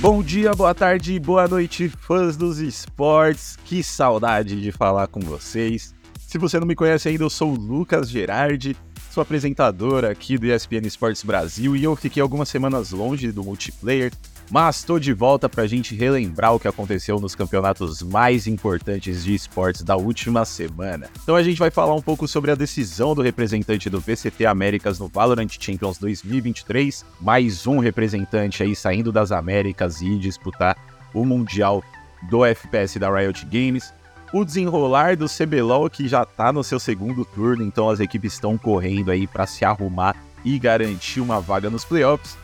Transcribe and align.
Bom 0.00 0.22
dia, 0.22 0.54
boa 0.54 0.72
tarde, 0.72 1.18
boa 1.18 1.48
noite, 1.48 1.88
fãs 1.88 2.36
dos 2.36 2.60
esportes. 2.60 3.58
Que 3.64 3.82
saudade 3.82 4.60
de 4.60 4.70
falar 4.70 5.08
com 5.08 5.18
vocês. 5.18 5.92
Se 6.20 6.38
você 6.38 6.60
não 6.60 6.66
me 6.68 6.76
conhece 6.76 7.08
ainda, 7.08 7.24
eu 7.24 7.30
sou 7.30 7.52
o 7.52 7.56
Lucas 7.56 8.08
Gerardi, 8.08 8.76
sou 9.10 9.22
apresentador 9.22 10.04
aqui 10.04 10.38
do 10.38 10.46
ESPN 10.46 10.86
Esportes 10.86 11.24
Brasil 11.24 11.74
e 11.74 11.82
eu 11.82 11.96
fiquei 11.96 12.22
algumas 12.22 12.48
semanas 12.48 12.92
longe 12.92 13.32
do 13.32 13.42
multiplayer, 13.42 14.12
mas 14.50 14.76
estou 14.76 14.98
de 14.98 15.12
volta 15.12 15.48
para 15.48 15.64
a 15.64 15.66
gente 15.66 15.94
relembrar 15.94 16.54
o 16.54 16.60
que 16.60 16.68
aconteceu 16.68 17.20
nos 17.20 17.34
campeonatos 17.34 18.02
mais 18.02 18.46
importantes 18.46 19.24
de 19.24 19.34
esportes 19.34 19.82
da 19.82 19.96
última 19.96 20.44
semana. 20.44 21.08
Então 21.22 21.36
a 21.36 21.42
gente 21.42 21.58
vai 21.58 21.70
falar 21.70 21.94
um 21.94 22.02
pouco 22.02 22.26
sobre 22.26 22.50
a 22.50 22.54
decisão 22.54 23.14
do 23.14 23.22
representante 23.22 23.90
do 23.90 24.00
VCT 24.00 24.46
Américas 24.46 24.98
no 24.98 25.08
Valorant 25.08 25.50
Champions 25.60 25.98
2023, 25.98 27.04
mais 27.20 27.66
um 27.66 27.78
representante 27.78 28.62
aí 28.62 28.74
saindo 28.74 29.12
das 29.12 29.32
Américas 29.32 30.00
e 30.00 30.18
disputar 30.18 30.76
o 31.12 31.24
Mundial 31.24 31.84
do 32.30 32.44
FPS 32.44 32.98
da 32.98 33.10
Riot 33.10 33.44
Games. 33.46 33.92
O 34.32 34.44
desenrolar 34.44 35.16
do 35.16 35.26
CBLOL 35.26 35.88
que 35.88 36.06
já 36.06 36.22
está 36.22 36.52
no 36.52 36.62
seu 36.62 36.78
segundo 36.78 37.24
turno, 37.24 37.64
então 37.64 37.88
as 37.88 38.00
equipes 38.00 38.34
estão 38.34 38.58
correndo 38.58 39.10
aí 39.10 39.26
para 39.26 39.46
se 39.46 39.64
arrumar 39.64 40.16
e 40.44 40.58
garantir 40.58 41.20
uma 41.20 41.40
vaga 41.40 41.70
nos 41.70 41.84
playoffs. 41.84 42.36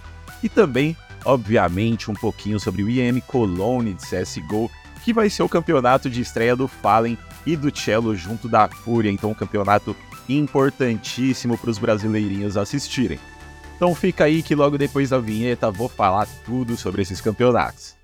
E 0.42 0.48
também 0.48 0.96
obviamente, 1.24 2.10
um 2.10 2.14
pouquinho 2.14 2.60
sobre 2.60 2.82
o 2.82 2.88
IM 2.88 3.20
Cologne 3.20 3.94
de 3.94 4.02
CSGO, 4.02 4.70
que 5.04 5.12
vai 5.12 5.28
ser 5.28 5.42
o 5.42 5.48
campeonato 5.48 6.08
de 6.08 6.20
estreia 6.20 6.56
do 6.56 6.66
Fallen 6.66 7.18
e 7.44 7.56
do 7.56 7.76
Cello 7.76 8.16
junto 8.16 8.48
da 8.48 8.68
Fúria, 8.68 9.10
então 9.10 9.30
um 9.30 9.34
campeonato 9.34 9.94
importantíssimo 10.28 11.58
para 11.58 11.70
os 11.70 11.78
brasileirinhos 11.78 12.56
assistirem. 12.56 13.18
Então 13.76 13.94
fica 13.94 14.24
aí 14.24 14.42
que 14.42 14.54
logo 14.54 14.78
depois 14.78 15.10
da 15.10 15.18
vinheta 15.18 15.70
vou 15.70 15.88
falar 15.88 16.26
tudo 16.46 16.76
sobre 16.76 17.02
esses 17.02 17.20
campeonatos. 17.20 17.94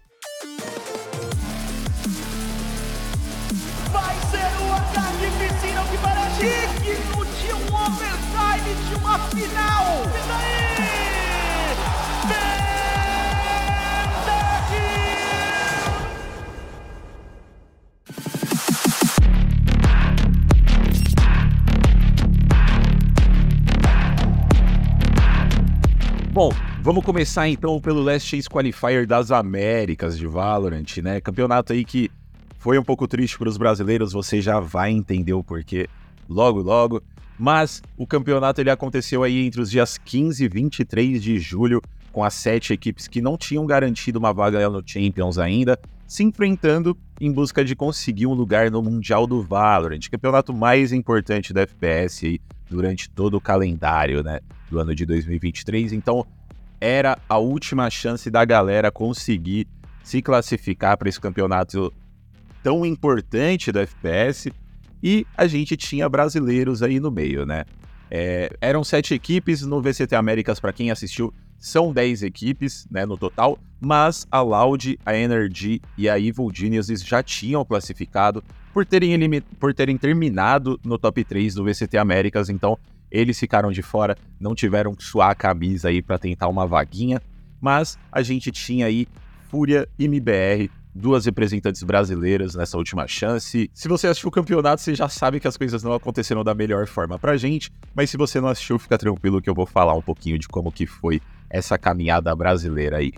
Vamos 26.83 27.05
começar 27.05 27.47
então 27.47 27.79
pelo 27.79 28.01
Last 28.01 28.29
Chance 28.29 28.49
Qualifier 28.49 29.07
das 29.07 29.31
Américas 29.31 30.17
de 30.17 30.27
Valorant, 30.27 30.97
né? 31.03 31.21
Campeonato 31.21 31.75
aí 31.75 31.85
que 31.85 32.11
foi 32.59 32.79
um 32.79 32.83
pouco 32.83 33.07
triste 33.07 33.39
para 33.39 33.49
os 33.49 33.59
brasileiros, 33.59 34.13
você 34.13 34.41
já 34.41 34.59
vai 34.61 34.91
entender 34.91 35.35
o 35.35 35.45
porquê 35.45 35.89
logo 36.29 36.61
logo. 36.61 37.03
Mas 37.39 37.83
o 37.97 38.07
campeonato 38.07 38.61
ele 38.61 38.71
aconteceu 38.71 39.23
aí 39.23 39.47
entre 39.47 39.61
os 39.61 39.71
dias 39.71 39.99
15 39.99 40.45
e 40.45 40.49
23 40.49 41.23
de 41.23 41.39
julho, 41.39 41.83
com 42.13 42.25
as 42.25 42.35
sete 42.35 42.73
equipes 42.73 43.07
que 43.07 43.21
não 43.21 43.37
tinham 43.37 43.67
garantido 43.67 44.19
uma 44.19 44.33
vaga 44.33 44.69
no 44.69 44.83
Champions 44.85 45.39
ainda, 45.39 45.79
se 46.07 46.23
enfrentando 46.23 46.97
em 47.21 47.31
busca 47.31 47.65
de 47.65 47.77
conseguir 47.77 48.27
um 48.27 48.35
lugar 48.35 48.71
no 48.71 48.83
Mundial 48.83 49.27
do 49.27 49.43
Valorant, 49.43 50.01
campeonato 50.11 50.53
mais 50.53 50.93
importante 50.93 51.53
da 51.53 51.63
FPS 51.63 52.27
aí 52.27 52.41
durante 52.69 53.09
todo 53.09 53.37
o 53.37 53.41
calendário, 53.41 54.23
né? 54.23 54.41
do 54.71 54.79
ano 54.79 54.95
de 54.95 55.05
2023. 55.05 55.93
Então, 55.93 56.25
era 56.81 57.19
a 57.29 57.39
última 57.39 57.91
chance 57.91 58.31
da 58.31 58.45
galera 58.45 58.91
conseguir 58.91 59.69
se 60.03 60.23
classificar 60.23 60.97
para 60.97 61.09
esse 61.09 61.21
campeonato 61.21 61.93
tão 62.63 62.85
importante 62.87 63.71
do 63.71 63.79
FPS. 63.79 64.53
E 65.03 65.27
a 65.37 65.47
gente 65.47 65.77
tinha 65.77 66.09
brasileiros 66.09 66.83
aí 66.83 67.01
no 67.01 67.11
meio, 67.11 67.47
né? 67.47 67.65
É, 68.11 68.51
eram 68.61 68.83
sete 68.83 69.15
equipes 69.15 69.63
no 69.63 69.81
VCT 69.81 70.15
Américas, 70.15 70.59
para 70.59 70.73
quem 70.73 70.91
assistiu, 70.91 71.33
são 71.59 71.93
dez 71.93 72.23
equipes 72.23 72.87
né, 72.91 73.07
no 73.07 73.17
total, 73.17 73.59
mas 73.79 74.27
a 74.31 74.41
Loud, 74.41 74.99
a 75.05 75.15
Energy 75.15 75.81
e 75.97 76.09
a 76.09 76.19
Evil 76.19 76.51
Geniuses 76.53 77.05
já 77.05 77.23
tinham 77.23 77.65
classificado 77.65 78.43
por 78.73 78.85
terem, 78.85 79.41
por 79.61 79.75
terem 79.75 79.97
terminado 79.97 80.81
no 80.85 80.99
top 80.99 81.23
3 81.23 81.55
do 81.55 81.65
VCT 81.65 81.99
Américas, 81.99 82.49
então 82.49 82.79
eles 83.11 83.39
ficaram 83.39 83.71
de 83.71 83.83
fora, 83.83 84.17
não 84.39 84.55
tiveram 84.55 84.95
que 84.95 85.03
suar 85.03 85.31
a 85.31 85.35
camisa 85.35 85.89
aí 85.89 86.01
para 86.01 86.19
tentar 86.19 86.49
uma 86.49 86.67
vaguinha, 86.67 87.21
mas 87.61 87.99
a 88.11 88.23
gente 88.23 88.51
tinha 88.51 88.87
aí 88.87 89.07
Fúria 89.49 89.89
e 89.99 90.05
MBR, 90.05 90.71
duas 90.95 91.25
representantes 91.25 91.83
brasileiras 91.83 92.55
nessa 92.55 92.77
última 92.77 93.07
chance. 93.07 93.71
Se 93.75 93.89
você 93.89 94.07
assistiu 94.07 94.29
o 94.29 94.33
campeonato, 94.33 94.81
você 94.81 94.95
já 94.95 95.09
sabe 95.09 95.41
que 95.41 95.49
as 95.49 95.57
coisas 95.57 95.83
não 95.83 95.93
aconteceram 95.93 96.45
da 96.45 96.55
melhor 96.55 96.87
forma 96.87 97.19
pra 97.19 97.37
gente, 97.37 97.73
mas 97.95 98.11
se 98.11 98.17
você 98.17 98.41
não 98.41 98.49
assistiu, 98.49 98.79
fica 98.79 98.97
tranquilo 98.97 99.43
que 99.43 99.51
eu 99.51 99.55
vou 99.55 99.67
falar 99.67 99.95
um 99.95 100.03
pouquinho 100.03 100.39
de 100.39 100.49
como 100.49 100.71
que 100.71 100.87
foi 100.87 101.21
essa 101.49 101.77
caminhada 101.77 102.35
brasileira 102.35 102.99
aí. 102.99 103.13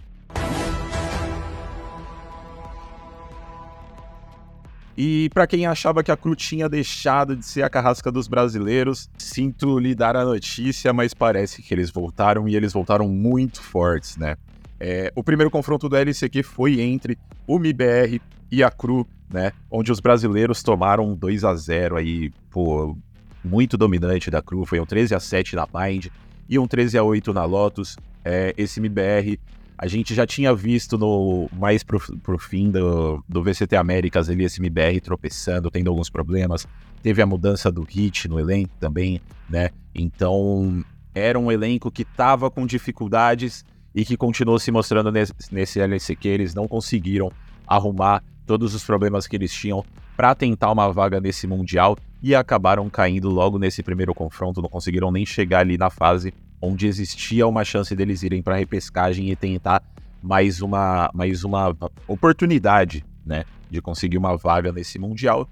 E 4.96 5.30
para 5.32 5.46
quem 5.46 5.66
achava 5.66 6.02
que 6.02 6.10
a 6.10 6.16
Cru 6.16 6.36
tinha 6.36 6.68
deixado 6.68 7.34
de 7.34 7.44
ser 7.44 7.62
a 7.62 7.70
carrasca 7.70 8.12
dos 8.12 8.28
brasileiros, 8.28 9.08
sinto 9.16 9.78
lhe 9.78 9.94
dar 9.94 10.16
a 10.16 10.24
notícia, 10.24 10.92
mas 10.92 11.14
parece 11.14 11.62
que 11.62 11.72
eles 11.72 11.90
voltaram 11.90 12.46
e 12.46 12.54
eles 12.54 12.72
voltaram 12.72 13.08
muito 13.08 13.62
fortes, 13.62 14.16
né? 14.16 14.36
É, 14.78 15.12
o 15.14 15.22
primeiro 15.22 15.50
confronto 15.50 15.88
do 15.88 15.96
LCQ 15.96 16.42
foi 16.42 16.80
entre 16.80 17.16
o 17.46 17.58
MIBR 17.58 18.20
e 18.50 18.62
a 18.62 18.70
Cru, 18.70 19.06
né? 19.32 19.52
Onde 19.70 19.90
os 19.90 20.00
brasileiros 20.00 20.62
tomaram 20.62 21.14
2 21.14 21.44
a 21.44 21.54
0 21.54 21.96
aí, 21.96 22.30
pô, 22.50 22.96
muito 23.42 23.78
dominante 23.78 24.30
da 24.30 24.42
Cru, 24.42 24.66
foi 24.66 24.78
um 24.78 24.84
13 24.86 25.14
a 25.14 25.20
7 25.20 25.56
na 25.56 25.66
Mind 25.72 26.08
e 26.48 26.58
um 26.58 26.66
13 26.66 26.98
a 26.98 27.02
8 27.02 27.32
na 27.32 27.44
Lotus. 27.44 27.96
É, 28.24 28.54
esse 28.58 28.78
MBR 28.78 29.38
a 29.76 29.86
gente 29.86 30.14
já 30.14 30.26
tinha 30.26 30.54
visto 30.54 30.96
no 30.96 31.48
mais 31.52 31.82
pro, 31.82 32.00
pro 32.18 32.38
fim 32.38 32.70
do, 32.70 33.22
do 33.28 33.42
VCT 33.42 33.74
Américas 33.76 34.28
ali 34.28 34.44
esse 34.44 34.60
MBR 34.60 35.00
tropeçando, 35.00 35.70
tendo 35.70 35.90
alguns 35.90 36.08
problemas. 36.08 36.66
Teve 37.02 37.20
a 37.20 37.26
mudança 37.26 37.70
do 37.70 37.82
hit 37.82 38.28
no 38.28 38.38
elenco 38.38 38.72
também, 38.78 39.20
né? 39.48 39.70
Então 39.94 40.84
era 41.14 41.38
um 41.38 41.50
elenco 41.50 41.90
que 41.90 42.02
estava 42.02 42.50
com 42.50 42.66
dificuldades 42.66 43.64
e 43.94 44.04
que 44.04 44.16
continuou 44.16 44.58
se 44.58 44.70
mostrando 44.70 45.10
nesse, 45.10 45.32
nesse 45.50 45.80
LCQ. 45.80 46.28
Eles 46.28 46.54
não 46.54 46.68
conseguiram 46.68 47.32
arrumar 47.66 48.22
todos 48.46 48.74
os 48.74 48.84
problemas 48.84 49.26
que 49.26 49.36
eles 49.36 49.52
tinham 49.52 49.84
para 50.16 50.34
tentar 50.34 50.70
uma 50.70 50.92
vaga 50.92 51.20
nesse 51.20 51.46
Mundial 51.46 51.96
e 52.22 52.34
acabaram 52.34 52.88
caindo 52.88 53.28
logo 53.28 53.58
nesse 53.58 53.82
primeiro 53.82 54.14
confronto, 54.14 54.62
não 54.62 54.68
conseguiram 54.68 55.10
nem 55.10 55.26
chegar 55.26 55.60
ali 55.60 55.76
na 55.76 55.90
fase 55.90 56.32
onde 56.62 56.86
existia 56.86 57.46
uma 57.46 57.64
chance 57.64 57.94
deles 57.96 58.22
irem 58.22 58.40
para 58.40 58.54
a 58.54 58.58
repescagem 58.58 59.28
e 59.30 59.36
tentar 59.36 59.82
mais 60.22 60.62
uma, 60.62 61.10
mais 61.12 61.42
uma 61.42 61.76
oportunidade, 62.06 63.04
né, 63.26 63.44
de 63.68 63.82
conseguir 63.82 64.16
uma 64.16 64.36
vaga 64.36 64.70
nesse 64.70 64.96
mundial. 64.98 65.48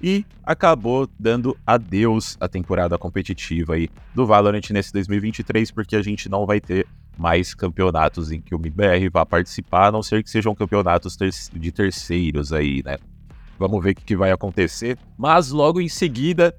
E 0.00 0.24
acabou 0.44 1.08
dando 1.18 1.56
adeus 1.66 2.36
à 2.40 2.48
temporada 2.48 2.96
competitiva 2.96 3.74
aí 3.74 3.88
do 4.14 4.24
Valorant 4.24 4.70
nesse 4.70 4.92
2023, 4.92 5.70
porque 5.72 5.96
a 5.96 6.02
gente 6.02 6.28
não 6.28 6.46
vai 6.46 6.60
ter 6.60 6.86
mais 7.16 7.54
campeonatos 7.54 8.32
em 8.32 8.40
que 8.40 8.54
o 8.54 8.58
MBR 8.58 9.08
vá 9.10 9.26
participar, 9.26 9.88
a 9.88 9.92
não 9.92 10.02
ser 10.02 10.22
que 10.22 10.30
sejam 10.30 10.54
campeonatos 10.54 11.16
ter 11.16 11.30
de 11.52 11.70
terceiros 11.70 12.52
aí, 12.52 12.82
né? 12.84 12.96
Vamos 13.58 13.82
ver 13.82 13.90
o 13.90 13.94
que, 13.94 14.04
que 14.04 14.16
vai 14.16 14.32
acontecer. 14.32 14.98
Mas 15.16 15.50
logo 15.50 15.80
em 15.80 15.88
seguida 15.88 16.54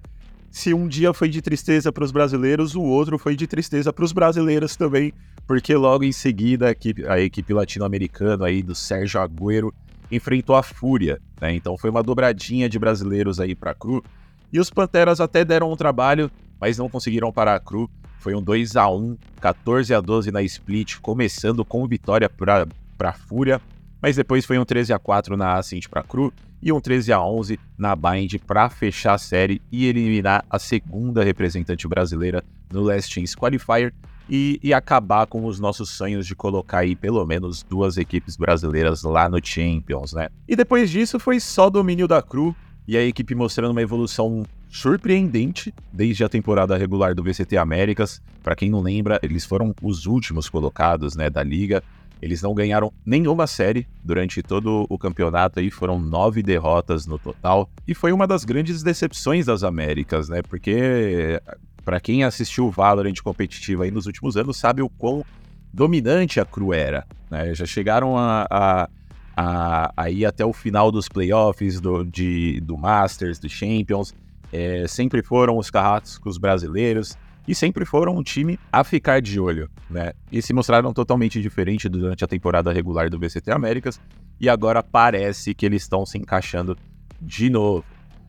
se 0.53 0.71
um 0.71 0.87
dia 0.87 1.11
foi 1.15 1.29
de 1.29 1.41
tristeza 1.41 1.91
para 1.91 2.03
os 2.03 2.11
brasileiros, 2.11 2.75
o 2.75 2.81
outro 2.83 3.17
foi 3.17 3.35
de 3.35 3.47
tristeza 3.47 3.91
para 3.91 4.05
os 4.05 4.13
brasileiros 4.13 4.75
também, 4.75 5.11
porque 5.47 5.73
logo 5.75 6.03
em 6.03 6.11
seguida 6.11 6.67
a 6.67 6.69
equipe, 6.69 7.01
equipe 7.01 7.51
latino-americana 7.51 8.45
aí 8.45 8.61
do 8.61 8.75
Sérgio 8.75 9.19
Agüero 9.19 9.73
enfrentou 10.11 10.55
a 10.55 10.61
Fúria, 10.61 11.19
né? 11.41 11.55
Então 11.55 11.75
foi 11.75 11.89
uma 11.89 12.03
dobradinha 12.03 12.69
de 12.69 12.77
brasileiros 12.77 13.39
aí 13.39 13.55
para 13.55 13.71
a 13.71 13.73
Cru. 13.73 14.03
E 14.51 14.59
os 14.59 14.69
Panteras 14.69 15.19
até 15.19 15.43
deram 15.43 15.71
um 15.71 15.75
trabalho, 15.75 16.29
mas 16.61 16.77
não 16.77 16.87
conseguiram 16.87 17.31
parar 17.31 17.55
a 17.55 17.59
Cru. 17.59 17.89
Foi 18.19 18.35
um 18.35 18.41
2 18.41 18.75
a 18.75 18.87
1 18.87 19.17
14 19.41 19.91
a 19.91 19.99
12 19.99 20.31
na 20.31 20.43
split, 20.43 20.99
começando 20.99 21.65
com 21.65 21.87
vitória 21.87 22.29
para 22.29 22.67
a 23.09 23.13
Fúria, 23.13 23.59
mas 23.99 24.17
depois 24.17 24.45
foi 24.45 24.59
um 24.59 24.65
13 24.65 24.93
a 24.93 24.99
4 24.99 25.35
na 25.35 25.55
Ascent 25.55 25.89
para 25.89 26.01
a 26.01 26.03
Cru 26.03 26.31
e 26.63 26.71
um 26.71 26.79
13 26.79 27.11
a 27.11 27.21
11 27.21 27.59
na 27.77 27.95
Bind 27.95 28.35
para 28.47 28.69
fechar 28.69 29.15
a 29.15 29.17
série 29.17 29.61
e 29.71 29.85
eliminar 29.85 30.45
a 30.49 30.57
segunda 30.57 31.23
representante 31.23 31.87
brasileira 31.87 32.43
no 32.71 32.81
Last 32.81 33.13
Chance 33.13 33.35
Qualifier 33.35 33.93
e, 34.29 34.57
e, 34.63 34.73
acabar 34.73 35.27
com 35.27 35.45
os 35.45 35.59
nossos 35.59 35.89
sonhos 35.89 36.25
de 36.25 36.33
colocar 36.33 36.79
aí 36.79 36.95
pelo 36.95 37.25
menos 37.25 37.61
duas 37.61 37.97
equipes 37.97 38.37
brasileiras 38.37 39.03
lá 39.03 39.27
no 39.27 39.37
Champions, 39.43 40.13
né? 40.13 40.29
E 40.47 40.55
depois 40.55 40.89
disso 40.89 41.19
foi 41.19 41.41
só 41.41 41.69
domínio 41.69 42.07
da 42.07 42.21
Cru 42.21 42.55
e 42.87 42.95
a 42.95 43.03
equipe 43.03 43.35
mostrando 43.35 43.71
uma 43.71 43.81
evolução 43.81 44.45
surpreendente 44.69 45.73
desde 45.91 46.23
a 46.23 46.29
temporada 46.29 46.77
regular 46.77 47.13
do 47.13 47.21
VCT 47.21 47.57
Américas. 47.57 48.21
Para 48.41 48.55
quem 48.55 48.69
não 48.69 48.81
lembra, 48.81 49.19
eles 49.21 49.45
foram 49.45 49.75
os 49.81 50.05
últimos 50.05 50.49
colocados, 50.49 51.15
né, 51.17 51.29
da 51.29 51.43
liga 51.43 51.83
Eles 52.23 52.41
não 52.41 52.53
ganharam 52.53 52.89
nenhuma 53.05 53.45
série 53.45 53.85
durante 54.01 54.41
todo 54.41 54.85
o 54.89 54.97
campeonato 54.97 55.59
aí, 55.59 55.69
foram 55.69 55.99
nove 55.99 56.41
derrotas 56.41 57.05
no 57.05 57.19
total. 57.19 57.69
E 57.85 57.93
foi 57.93 58.13
uma 58.13 58.25
das 58.25 58.45
grandes 58.45 58.81
decepções 58.81 59.47
das 59.47 59.61
Américas, 59.61 60.29
né? 60.29 60.41
Porque 60.41 61.41
para 61.83 61.99
quem 61.99 62.23
assistiu 62.23 62.65
o 62.65 62.71
Valorant 62.71 63.15
competitivo 63.21 63.83
aí 63.83 63.91
nos 63.91 64.05
últimos 64.05 64.37
anos, 64.37 64.55
sabe 64.55 64.81
o 64.81 64.87
quão 64.87 65.25
dominante 65.73 66.39
a 66.39 66.45
Cru 66.45 66.73
era. 66.73 67.05
Né? 67.29 67.53
Já 67.53 67.65
chegaram 67.65 68.17
a, 68.17 68.47
a, 68.49 68.89
a, 69.35 69.93
a, 69.97 70.09
ir 70.09 70.25
até 70.25 70.45
o 70.45 70.53
final 70.53 70.93
dos 70.93 71.09
playoffs 71.09 71.81
do, 71.81 72.05
de, 72.05 72.61
do 72.61 72.77
Masters, 72.77 73.37
do 73.37 73.49
Champions. 73.49 74.13
É, 74.49 74.87
sempre 74.87 75.21
foram 75.21 75.57
os 75.57 75.69
carrascos 75.69 76.37
brasileiros 76.37 77.17
e 77.47 77.53
sempre 77.53 77.85
foram 77.85 78.15
um 78.15 78.23
time 78.23 78.59
a 78.71 78.83
ficar 78.83 79.21
de 79.21 79.39
olho, 79.39 79.69
né? 79.89 80.13
E 80.31 80.41
se 80.41 80.53
mostraram 80.53 80.93
totalmente 80.93 81.41
diferente 81.41 81.89
durante 81.89 82.23
a 82.23 82.27
temporada 82.27 82.71
regular 82.71 83.09
do 83.09 83.19
VCT 83.19 83.51
Américas 83.51 83.99
e 84.39 84.49
agora 84.49 84.81
parece 84.81 85.53
que 85.53 85.65
eles 85.65 85.83
estão 85.83 86.05
se 86.05 86.17
encaixando 86.17 86.77
de 87.21 87.49
novo. 87.49 87.83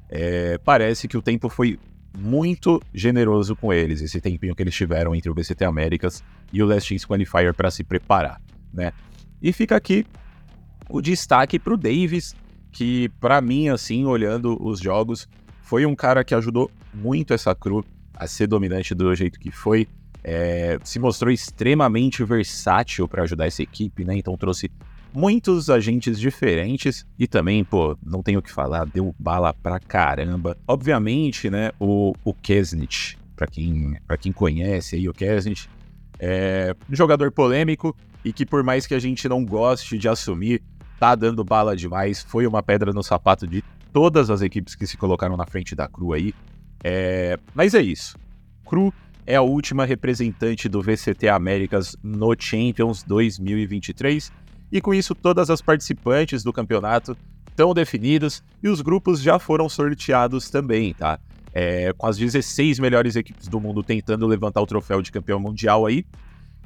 É, 0.08 0.58
parece 0.58 1.08
que 1.08 1.16
o 1.16 1.22
tempo 1.22 1.48
foi 1.48 1.78
muito 2.16 2.80
generoso 2.92 3.56
com 3.56 3.72
eles, 3.72 4.00
esse 4.00 4.20
tempinho 4.20 4.54
que 4.54 4.62
eles 4.62 4.74
tiveram 4.74 5.14
entre 5.14 5.30
o 5.30 5.34
VCT 5.34 5.64
Américas 5.64 6.22
e 6.52 6.62
o 6.62 6.66
Last 6.66 6.88
Chance 6.88 7.06
Qualifier 7.06 7.52
para 7.54 7.70
se 7.70 7.82
preparar, 7.82 8.40
né? 8.72 8.92
E 9.42 9.52
fica 9.52 9.76
aqui 9.76 10.06
o 10.88 11.00
destaque 11.00 11.58
para 11.58 11.74
o 11.74 11.76
Davis, 11.76 12.34
que 12.70 13.08
para 13.20 13.40
mim, 13.40 13.68
assim, 13.68 14.04
olhando 14.04 14.56
os 14.62 14.78
jogos, 14.80 15.28
foi 15.62 15.86
um 15.86 15.94
cara 15.94 16.22
que 16.22 16.34
ajudou 16.34 16.70
muito 16.92 17.34
essa 17.34 17.54
crew 17.54 17.84
a 18.14 18.26
ser 18.26 18.46
dominante 18.46 18.94
do 18.94 19.14
jeito 19.14 19.38
que 19.38 19.50
foi. 19.50 19.88
É, 20.22 20.78
se 20.82 20.98
mostrou 20.98 21.30
extremamente 21.30 22.24
versátil 22.24 23.06
para 23.06 23.22
ajudar 23.24 23.46
essa 23.46 23.62
equipe, 23.62 24.04
né? 24.04 24.16
Então 24.16 24.36
trouxe 24.36 24.70
muitos 25.12 25.70
agentes 25.70 26.18
diferentes 26.18 27.06
e 27.18 27.26
também, 27.28 27.62
pô, 27.62 27.96
não 28.04 28.22
tenho 28.22 28.40
o 28.40 28.42
que 28.42 28.50
falar, 28.50 28.84
deu 28.84 29.14
bala 29.18 29.54
pra 29.54 29.78
caramba. 29.78 30.56
Obviamente, 30.66 31.48
né, 31.48 31.70
o, 31.78 32.14
o 32.24 32.34
Kesnich, 32.34 33.16
pra 33.36 33.46
quem, 33.46 33.96
quem 34.20 34.32
conhece 34.32 34.96
aí 34.96 35.08
o 35.08 35.12
Kesnich, 35.12 35.68
é 36.18 36.74
um 36.90 36.96
jogador 36.96 37.30
polêmico 37.30 37.96
e 38.24 38.32
que 38.32 38.44
por 38.44 38.64
mais 38.64 38.86
que 38.86 38.94
a 38.94 38.98
gente 38.98 39.28
não 39.28 39.44
goste 39.44 39.96
de 39.98 40.08
assumir, 40.08 40.62
tá 40.98 41.14
dando 41.14 41.44
bala 41.44 41.76
demais, 41.76 42.22
foi 42.22 42.46
uma 42.46 42.62
pedra 42.62 42.92
no 42.92 43.02
sapato 43.02 43.46
de 43.46 43.62
todas 43.92 44.30
as 44.30 44.42
equipes 44.42 44.74
que 44.74 44.86
se 44.86 44.96
colocaram 44.96 45.36
na 45.36 45.46
frente 45.46 45.76
da 45.76 45.86
Cru 45.86 46.12
aí. 46.12 46.34
É... 46.84 47.38
Mas 47.54 47.74
é 47.74 47.80
isso. 47.80 48.16
Cru 48.66 48.92
é 49.26 49.36
a 49.36 49.42
última 49.42 49.86
representante 49.86 50.68
do 50.68 50.82
VCT 50.82 51.28
Américas 51.28 51.96
no 52.02 52.34
Champions 52.38 53.02
2023 53.02 54.30
e 54.70 54.80
com 54.80 54.92
isso 54.92 55.14
todas 55.14 55.48
as 55.48 55.62
participantes 55.62 56.44
do 56.44 56.52
campeonato 56.52 57.16
estão 57.48 57.72
definidas 57.72 58.42
e 58.62 58.68
os 58.68 58.82
grupos 58.82 59.20
já 59.22 59.38
foram 59.38 59.68
sorteados 59.68 60.50
também, 60.50 60.92
tá? 60.92 61.18
É, 61.54 61.92
com 61.96 62.06
as 62.06 62.18
16 62.18 62.80
melhores 62.80 63.14
equipes 63.16 63.48
do 63.48 63.60
mundo 63.60 63.82
tentando 63.82 64.26
levantar 64.26 64.60
o 64.60 64.66
troféu 64.66 65.00
de 65.00 65.12
campeão 65.12 65.38
mundial 65.38 65.86
aí. 65.86 66.04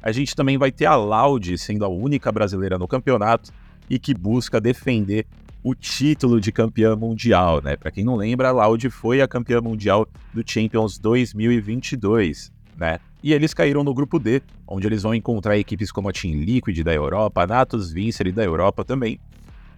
A 0.01 0.11
gente 0.11 0.35
também 0.35 0.57
vai 0.57 0.71
ter 0.71 0.85
a 0.85 0.95
Loud 0.95 1.57
sendo 1.57 1.85
a 1.85 1.87
única 1.87 2.31
brasileira 2.31 2.77
no 2.77 2.87
campeonato 2.87 3.51
e 3.89 3.99
que 3.99 4.13
busca 4.13 4.59
defender 4.59 5.27
o 5.63 5.75
título 5.75 6.39
de 6.39 6.51
campeã 6.51 6.95
mundial, 6.95 7.61
né? 7.61 7.75
Para 7.75 7.91
quem 7.91 8.03
não 8.03 8.15
lembra, 8.15 8.49
a 8.49 8.51
Loud 8.51 8.89
foi 8.89 9.21
a 9.21 9.27
campeã 9.27 9.61
mundial 9.61 10.07
do 10.33 10.43
Champions 10.45 10.97
2022, 10.97 12.51
né? 12.77 12.99
E 13.21 13.33
eles 13.33 13.53
caíram 13.53 13.83
no 13.83 13.93
grupo 13.93 14.17
D, 14.17 14.41
onde 14.65 14.87
eles 14.87 15.03
vão 15.03 15.13
encontrar 15.13 15.57
equipes 15.57 15.91
como 15.91 16.07
a 16.07 16.13
Team 16.13 16.35
Liquid 16.35 16.81
da 16.83 16.93
Europa, 16.93 17.43
a 17.43 17.47
Natus 17.47 17.91
Vincere 17.91 18.31
da 18.31 18.43
Europa 18.43 18.85
também, 18.85 19.19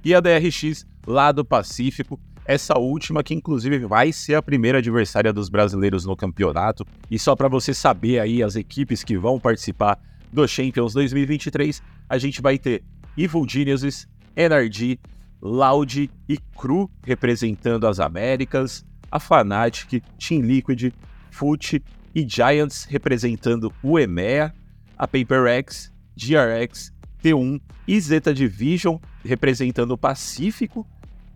e 0.05 0.13
a 0.13 0.19
DRX 0.19 0.85
lá 1.07 1.31
do 1.31 1.43
Pacífico, 1.43 2.19
essa 2.45 2.77
última 2.77 3.23
que 3.23 3.33
inclusive 3.33 3.79
vai 3.79 4.11
ser 4.11 4.35
a 4.35 4.41
primeira 4.41 4.77
adversária 4.77 5.33
dos 5.33 5.49
brasileiros 5.49 6.05
no 6.05 6.15
campeonato. 6.15 6.85
E 7.09 7.17
só 7.17 7.35
para 7.35 7.47
você 7.47 7.73
saber 7.73 8.19
aí 8.19 8.43
as 8.43 8.55
equipes 8.55 9.03
que 9.03 9.17
vão 9.17 9.39
participar 9.39 9.99
do 10.31 10.47
Champions 10.47 10.93
2023, 10.93 11.81
a 12.07 12.17
gente 12.17 12.41
vai 12.41 12.57
ter 12.57 12.83
Evil 13.17 13.45
Geniuses, 13.47 14.07
NRG, 14.35 14.99
Loud 15.41 16.09
e 16.29 16.37
Cru 16.55 16.89
representando 17.03 17.87
as 17.87 17.99
Américas, 17.99 18.85
a 19.11 19.19
Fnatic, 19.19 20.03
Team 20.17 20.41
Liquid, 20.41 20.93
Foot 21.31 21.83
e 22.13 22.27
Giants 22.27 22.85
representando 22.89 23.73
o 23.81 23.97
EMEA, 23.97 24.53
a 24.97 25.07
PaperX, 25.07 25.91
GRX, 26.15 26.93
T1 27.23 27.59
e 27.87 27.99
Zeta 27.99 28.33
Division 28.33 28.97
representando 29.23 29.91
o 29.91 29.97
Pacífico, 29.97 30.87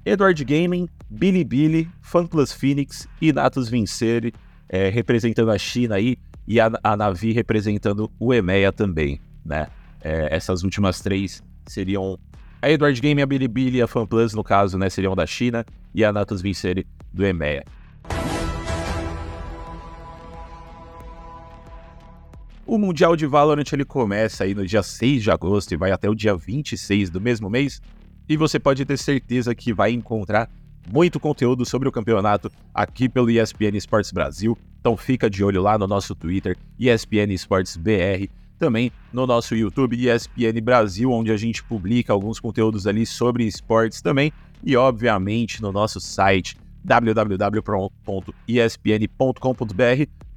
Edward 0.05 0.43
Gaming, 0.43 0.87
Bilibili, 1.09 1.89
FunPlus 2.01 2.51
Phoenix 2.51 3.07
e 3.19 3.33
Natus 3.33 3.69
Vincere 3.69 4.33
é, 4.69 4.89
representando 4.89 5.51
a 5.51 5.57
China 5.57 5.95
aí 5.95 6.17
e 6.47 6.59
a, 6.59 6.71
a 6.83 6.95
Navi 6.95 7.31
representando 7.31 8.11
o 8.19 8.33
EMEA 8.33 8.71
também, 8.71 9.19
né? 9.43 9.67
É, 10.01 10.35
essas 10.35 10.63
últimas 10.63 11.01
três 11.01 11.41
seriam 11.65 12.19
a 12.65 12.71
Edward 12.71 12.99
Game, 12.99 13.21
a 13.21 13.27
Bilibili 13.27 13.79
a 13.79 13.85
FunPlus, 13.85 14.33
no 14.33 14.43
caso, 14.43 14.75
né, 14.75 14.89
seriam 14.89 15.15
da 15.15 15.27
China, 15.27 15.63
e 15.93 16.03
a 16.03 16.11
Natus 16.11 16.41
Vincere 16.41 16.87
do 17.13 17.23
EMEA. 17.23 17.63
O 22.65 22.79
Mundial 22.79 23.15
de 23.15 23.27
Valorant 23.27 23.71
ele 23.71 23.85
começa 23.85 24.45
aí 24.45 24.55
no 24.55 24.65
dia 24.65 24.81
6 24.81 25.21
de 25.21 25.29
agosto 25.29 25.73
e 25.73 25.77
vai 25.77 25.91
até 25.91 26.09
o 26.09 26.15
dia 26.15 26.35
26 26.35 27.11
do 27.11 27.21
mesmo 27.21 27.51
mês, 27.51 27.79
e 28.27 28.35
você 28.35 28.57
pode 28.57 28.83
ter 28.83 28.97
certeza 28.97 29.53
que 29.53 29.71
vai 29.71 29.91
encontrar 29.91 30.49
muito 30.91 31.19
conteúdo 31.19 31.67
sobre 31.67 31.87
o 31.87 31.91
campeonato 31.91 32.51
aqui 32.73 33.07
pelo 33.07 33.29
ESPN 33.29 33.77
Esportes 33.77 34.11
Brasil. 34.11 34.57
Então 34.79 34.97
fica 34.97 35.29
de 35.29 35.43
olho 35.43 35.61
lá 35.61 35.77
no 35.77 35.85
nosso 35.85 36.15
Twitter, 36.15 36.57
ESPN 36.79 37.31
Esportes 37.31 37.77
BR 37.77 38.27
também 38.57 38.91
no 39.11 39.27
nosso 39.27 39.55
YouTube 39.55 39.95
ESPN 39.95 40.61
Brasil, 40.63 41.11
onde 41.11 41.31
a 41.31 41.37
gente 41.37 41.63
publica 41.63 42.13
alguns 42.13 42.39
conteúdos 42.39 42.87
ali 42.87 43.05
sobre 43.05 43.45
esportes 43.45 44.01
também, 44.01 44.31
e 44.63 44.75
obviamente 44.75 45.61
no 45.61 45.71
nosso 45.71 45.99
site 45.99 46.57
www.espn.com.br 46.83 47.85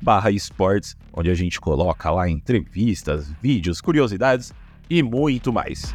barra 0.01 0.31
esportes, 0.31 0.97
onde 1.13 1.31
a 1.31 1.35
gente 1.35 1.61
coloca 1.61 2.11
lá 2.11 2.29
entrevistas, 2.29 3.31
vídeos, 3.43 3.81
curiosidades 3.81 4.53
e 4.89 5.03
muito 5.03 5.53
mais. 5.53 5.95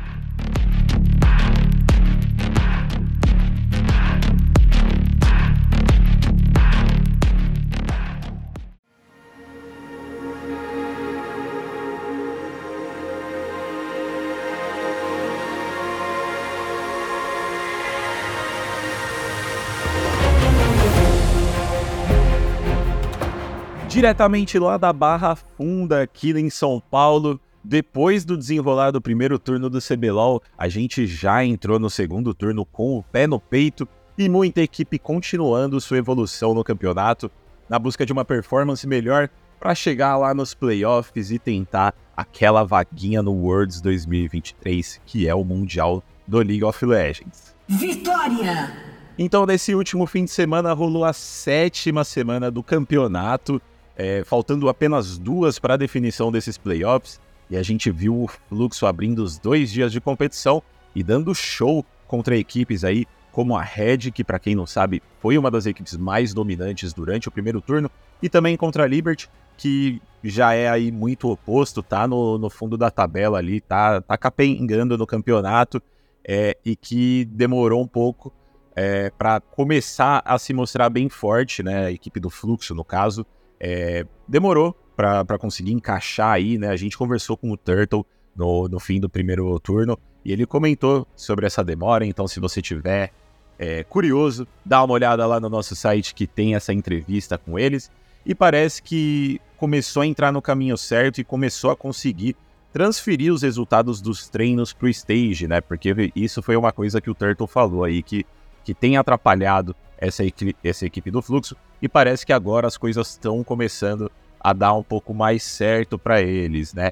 Diretamente 23.93 24.57
lá 24.57 24.75
da 24.75 24.91
Barra 24.91 25.35
Funda, 25.35 26.01
aqui 26.01 26.31
em 26.31 26.50
São 26.50 26.81
Paulo. 26.89 27.39
Depois 27.63 28.25
do 28.25 28.35
desenrolar 28.35 28.89
do 28.89 29.00
primeiro 29.00 29.38
turno 29.38 29.69
do 29.69 29.79
CBLOL, 29.79 30.41
a 30.57 30.67
gente 30.67 31.05
já 31.05 31.45
entrou 31.45 31.77
no 31.77 31.91
segundo 31.91 32.33
turno 32.33 32.65
com 32.65 32.97
o 32.97 33.03
pé 33.03 33.27
no 33.27 33.39
peito 33.39 33.88
e 34.17 34.27
muita 34.27 34.62
equipe 34.62 34.97
continuando 34.97 35.79
sua 35.79 36.00
evolução 36.00 36.55
no 36.55 36.63
campeonato, 36.63 37.29
na 37.69 37.77
busca 37.77 38.03
de 38.03 38.12
uma 38.12 38.25
performance 38.25 38.85
melhor 38.88 39.29
para 39.59 39.75
chegar 39.75 40.17
lá 40.17 40.33
nos 40.33 40.55
playoffs 40.55 41.29
e 41.29 41.38
tentar 41.38 41.93
aquela 42.17 42.63
vaguinha 42.63 43.21
no 43.21 43.33
Worlds 43.33 43.79
2023, 43.79 45.01
que 45.05 45.27
é 45.27 45.35
o 45.35 45.43
Mundial 45.43 46.03
do 46.27 46.39
League 46.39 46.63
of 46.63 46.83
Legends. 46.83 47.55
Vitória! 47.67 48.73
Então, 49.19 49.45
nesse 49.45 49.75
último 49.75 50.07
fim 50.07 50.25
de 50.25 50.31
semana, 50.31 50.73
rolou 50.73 51.05
a 51.05 51.13
sétima 51.13 52.03
semana 52.03 52.50
do 52.50 52.63
campeonato 52.63 53.62
é, 53.95 54.23
faltando 54.23 54.69
apenas 54.69 55.17
duas 55.17 55.59
para 55.59 55.75
a 55.75 55.77
definição 55.77 56.31
desses 56.31 56.57
playoffs, 56.57 57.19
e 57.50 57.57
a 57.57 57.63
gente 57.63 57.91
viu 57.91 58.23
o 58.23 58.27
fluxo 58.27 58.85
abrindo 58.85 59.19
os 59.19 59.38
dois 59.38 59.71
dias 59.71 59.91
de 59.91 60.01
competição 60.01 60.63
e 60.95 61.03
dando 61.03 61.33
show 61.35 61.85
contra 62.07 62.38
equipes 62.38 62.83
aí 62.83 63.05
como 63.31 63.57
a 63.57 63.62
Red, 63.62 64.12
que 64.12 64.23
para 64.23 64.39
quem 64.39 64.55
não 64.55 64.67
sabe 64.67 65.01
foi 65.19 65.38
uma 65.38 65.50
das 65.50 65.65
equipes 65.65 65.97
mais 65.97 66.33
dominantes 66.33 66.93
durante 66.93 67.27
o 67.27 67.31
primeiro 67.31 67.59
turno, 67.59 67.89
e 68.21 68.29
também 68.29 68.55
contra 68.55 68.83
a 68.83 68.88
Liberty, 68.88 69.29
que 69.57 70.01
já 70.23 70.53
é 70.53 70.69
aí 70.69 70.91
muito 70.91 71.29
oposto, 71.29 71.83
tá 71.83 72.07
no, 72.07 72.38
no 72.38 72.50
fundo 72.50 72.77
da 72.77 72.89
tabela 72.89 73.39
ali, 73.39 73.59
tá, 73.59 74.01
tá 74.01 74.17
capengando 74.17 74.97
no 74.97 75.05
campeonato, 75.05 75.81
é, 76.25 76.57
e 76.63 76.75
que 76.75 77.25
demorou 77.25 77.81
um 77.81 77.88
pouco 77.88 78.31
é, 78.75 79.09
para 79.12 79.39
começar 79.39 80.21
a 80.25 80.38
se 80.38 80.53
mostrar 80.53 80.89
bem 80.89 81.09
forte, 81.09 81.62
né? 81.62 81.88
A 81.88 81.91
equipe 81.91 82.19
do 82.19 82.29
Fluxo, 82.29 82.73
no 82.73 82.83
caso, 82.83 83.25
é, 83.65 84.05
demorou 84.27 84.77
para 84.93 85.39
conseguir 85.39 85.72
encaixar 85.72 86.34
aí, 86.34 86.58
né? 86.58 86.67
A 86.67 86.75
gente 86.75 86.98
conversou 86.98 87.38
com 87.38 87.50
o 87.50 87.55
Turtle 87.55 88.05
no, 88.36 88.67
no 88.67 88.77
fim 88.77 89.00
do 89.00 89.10
primeiro 89.10 89.58
turno. 89.62 89.98
E 90.25 90.34
ele 90.34 90.46
comentou 90.46 91.08
sobre 91.15 91.46
essa 91.46 91.63
demora, 91.63 92.05
então 92.05 92.27
se 92.27 92.41
você 92.41 92.62
tiver 92.62 93.12
é, 93.58 93.84
curioso, 93.86 94.46
dá 94.65 94.84
uma 94.84 94.93
olhada 94.93 95.25
lá 95.25 95.39
no 95.39 95.50
nosso 95.50 95.75
site 95.75 96.13
que 96.13 96.27
tem 96.27 96.55
essa 96.55 96.74
entrevista 96.74 97.38
com 97.38 97.58
eles. 97.58 97.89
E 98.25 98.36
parece 98.36 98.84
que 98.84 99.39
começou 99.55 100.01
a 100.01 100.08
entrar 100.08 100.32
no 100.32 100.41
caminho 100.41 100.77
certo 100.77 101.22
e 101.22 101.24
começou 101.24 101.72
a 101.72 101.75
conseguir 101.75 102.36
transferir 102.74 103.32
os 103.32 103.43
resultados 103.43 104.01
dos 104.01 104.27
treinos 104.27 104.74
para 104.74 104.88
o 104.88 104.89
stage, 104.89 105.48
né? 105.48 105.62
Porque 105.62 106.12
isso 106.13 106.41
foi 106.41 106.58
uma 106.58 106.74
coisa 106.74 107.00
que 107.00 107.10
o 107.10 107.15
Turtle 107.15 107.48
falou 107.48 107.86
aí, 107.86 108.03
que, 108.03 108.25
que 108.63 108.74
tem 108.74 108.98
atrapalhado 108.98 109.74
essa, 110.03 110.24
essa 110.63 110.86
equipe 110.86 111.10
do 111.10 111.22
fluxo. 111.22 111.55
E 111.81 111.88
parece 111.88 112.25
que 112.25 112.33
agora 112.33 112.67
as 112.67 112.77
coisas 112.77 113.10
estão 113.10 113.43
começando 113.43 114.12
a 114.39 114.51
dar 114.51 114.74
um 114.74 114.83
pouco 114.83 115.13
mais 115.13 115.43
certo 115.43 115.98
para 115.98 116.22
eles, 116.22 116.74
né? 116.74 116.91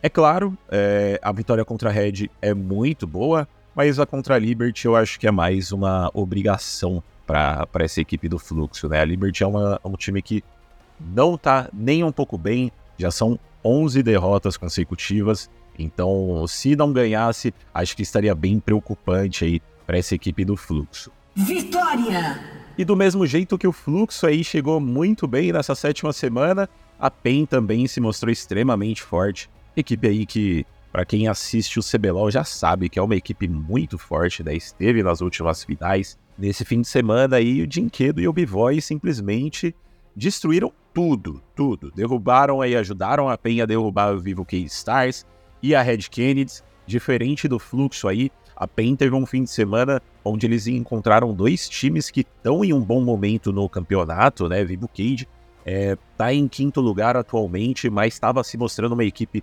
É 0.00 0.08
claro, 0.08 0.56
é, 0.70 1.18
a 1.22 1.32
vitória 1.32 1.64
contra 1.64 1.88
a 1.88 1.92
Red 1.92 2.28
é 2.40 2.54
muito 2.54 3.06
boa, 3.06 3.46
mas 3.74 3.98
a 3.98 4.06
contra 4.06 4.36
a 4.36 4.38
Liberty 4.38 4.86
eu 4.86 4.94
acho 4.94 5.18
que 5.18 5.26
é 5.26 5.30
mais 5.30 5.72
uma 5.72 6.10
obrigação 6.14 7.02
para 7.26 7.66
essa 7.80 8.00
equipe 8.00 8.28
do 8.28 8.38
Fluxo, 8.38 8.88
né? 8.88 9.00
A 9.00 9.04
Liberty 9.04 9.42
é 9.42 9.46
uma, 9.46 9.80
um 9.84 9.96
time 9.96 10.22
que 10.22 10.44
não 11.00 11.36
tá 11.36 11.68
nem 11.72 12.04
um 12.04 12.12
pouco 12.12 12.36
bem, 12.36 12.70
já 12.98 13.10
são 13.10 13.38
11 13.64 14.02
derrotas 14.02 14.56
consecutivas, 14.56 15.50
então 15.78 16.44
se 16.46 16.76
não 16.76 16.92
ganhasse, 16.92 17.54
acho 17.72 17.96
que 17.96 18.02
estaria 18.02 18.34
bem 18.34 18.60
preocupante 18.60 19.44
aí 19.44 19.62
para 19.86 19.98
essa 19.98 20.14
equipe 20.14 20.44
do 20.44 20.56
Fluxo. 20.56 21.10
Vitória! 21.34 22.40
E 22.76 22.84
do 22.84 22.96
mesmo 22.96 23.26
jeito 23.26 23.58
que 23.58 23.66
o 23.66 23.72
Fluxo 23.72 24.26
aí 24.26 24.42
chegou 24.42 24.80
muito 24.80 25.26
bem 25.26 25.52
nessa 25.52 25.74
sétima 25.74 26.12
semana, 26.12 26.68
a 26.98 27.10
PEN 27.10 27.46
também 27.46 27.86
se 27.86 28.00
mostrou 28.00 28.32
extremamente 28.32 29.02
forte 29.02 29.50
Equipe 29.74 30.06
aí 30.06 30.26
que, 30.26 30.66
para 30.92 31.04
quem 31.06 31.28
assiste 31.28 31.78
o 31.78 31.82
CBLOL, 31.82 32.30
já 32.30 32.44
sabe 32.44 32.90
que 32.90 32.98
é 32.98 33.02
uma 33.02 33.16
equipe 33.16 33.48
muito 33.48 33.96
forte, 33.96 34.42
né? 34.42 34.54
Esteve 34.54 35.02
nas 35.02 35.22
últimas 35.22 35.64
finais. 35.64 36.18
Nesse 36.36 36.64
fim 36.64 36.82
de 36.82 36.88
semana 36.88 37.36
aí, 37.36 37.62
o 37.62 37.66
Dinquedo 37.66 38.20
e 38.20 38.28
o 38.28 38.32
Bivoy 38.32 38.80
simplesmente 38.82 39.74
destruíram 40.14 40.70
tudo, 40.92 41.42
tudo. 41.56 41.90
Derrubaram 41.94 42.62
e 42.64 42.76
ajudaram 42.76 43.30
a 43.30 43.38
PEN 43.38 43.62
a 43.62 43.66
derrubar 43.66 44.14
o 44.14 44.20
Vivo 44.20 44.44
K-Stars 44.44 45.26
e 45.62 45.74
a 45.74 45.80
Red 45.80 46.08
Kennedy. 46.10 46.60
Diferente 46.86 47.48
do 47.48 47.58
fluxo 47.58 48.08
aí, 48.08 48.30
a 48.54 48.68
PEN 48.68 48.94
teve 48.94 49.14
um 49.14 49.24
fim 49.24 49.44
de 49.44 49.50
semana 49.50 50.02
onde 50.24 50.46
eles 50.46 50.66
encontraram 50.66 51.34
dois 51.34 51.68
times 51.68 52.10
que 52.10 52.20
estão 52.20 52.64
em 52.64 52.72
um 52.72 52.80
bom 52.80 53.00
momento 53.00 53.52
no 53.52 53.68
campeonato, 53.68 54.48
né? 54.48 54.64
Vivo 54.64 54.88
Cage 54.88 55.28
é, 55.64 55.96
tá 56.16 56.32
em 56.32 56.48
quinto 56.48 56.80
lugar 56.80 57.16
atualmente, 57.16 57.88
mas 57.88 58.14
estava 58.14 58.42
se 58.42 58.56
mostrando 58.56 58.92
uma 58.92 59.04
equipe 59.04 59.42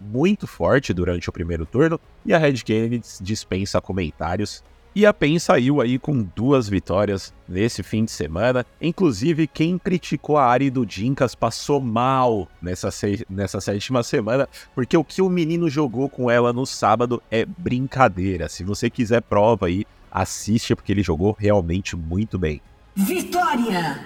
muito 0.00 0.46
forte 0.46 0.94
durante 0.94 1.28
o 1.28 1.32
primeiro 1.32 1.66
turno 1.66 2.00
e 2.24 2.32
a 2.32 2.38
Red 2.38 2.54
Kennedy 2.54 3.02
dispensa 3.20 3.80
comentários. 3.80 4.62
E 4.94 5.06
a 5.06 5.12
PEN 5.12 5.38
saiu 5.38 5.80
aí 5.80 5.98
com 5.98 6.22
duas 6.34 6.68
vitórias 6.68 7.32
nesse 7.46 7.82
fim 7.82 8.04
de 8.04 8.10
semana. 8.10 8.66
Inclusive, 8.80 9.46
quem 9.46 9.78
criticou 9.78 10.36
a 10.36 10.46
Ari 10.46 10.70
do 10.70 10.84
Dinkas 10.84 11.34
passou 11.34 11.80
mal 11.80 12.48
nessa, 12.60 12.88
nessa 13.28 13.60
sétima 13.60 14.02
semana, 14.02 14.48
porque 14.74 14.96
o 14.96 15.04
que 15.04 15.22
o 15.22 15.28
menino 15.28 15.68
jogou 15.68 16.08
com 16.08 16.30
ela 16.30 16.52
no 16.52 16.66
sábado 16.66 17.22
é 17.30 17.44
brincadeira. 17.44 18.48
Se 18.48 18.64
você 18.64 18.88
quiser 18.90 19.22
prova 19.22 19.66
aí, 19.66 19.86
assiste, 20.20 20.74
porque 20.74 20.92
ele 20.92 21.02
jogou 21.02 21.36
realmente 21.38 21.96
muito 21.96 22.38
bem. 22.38 22.60
Vitória! 22.94 23.98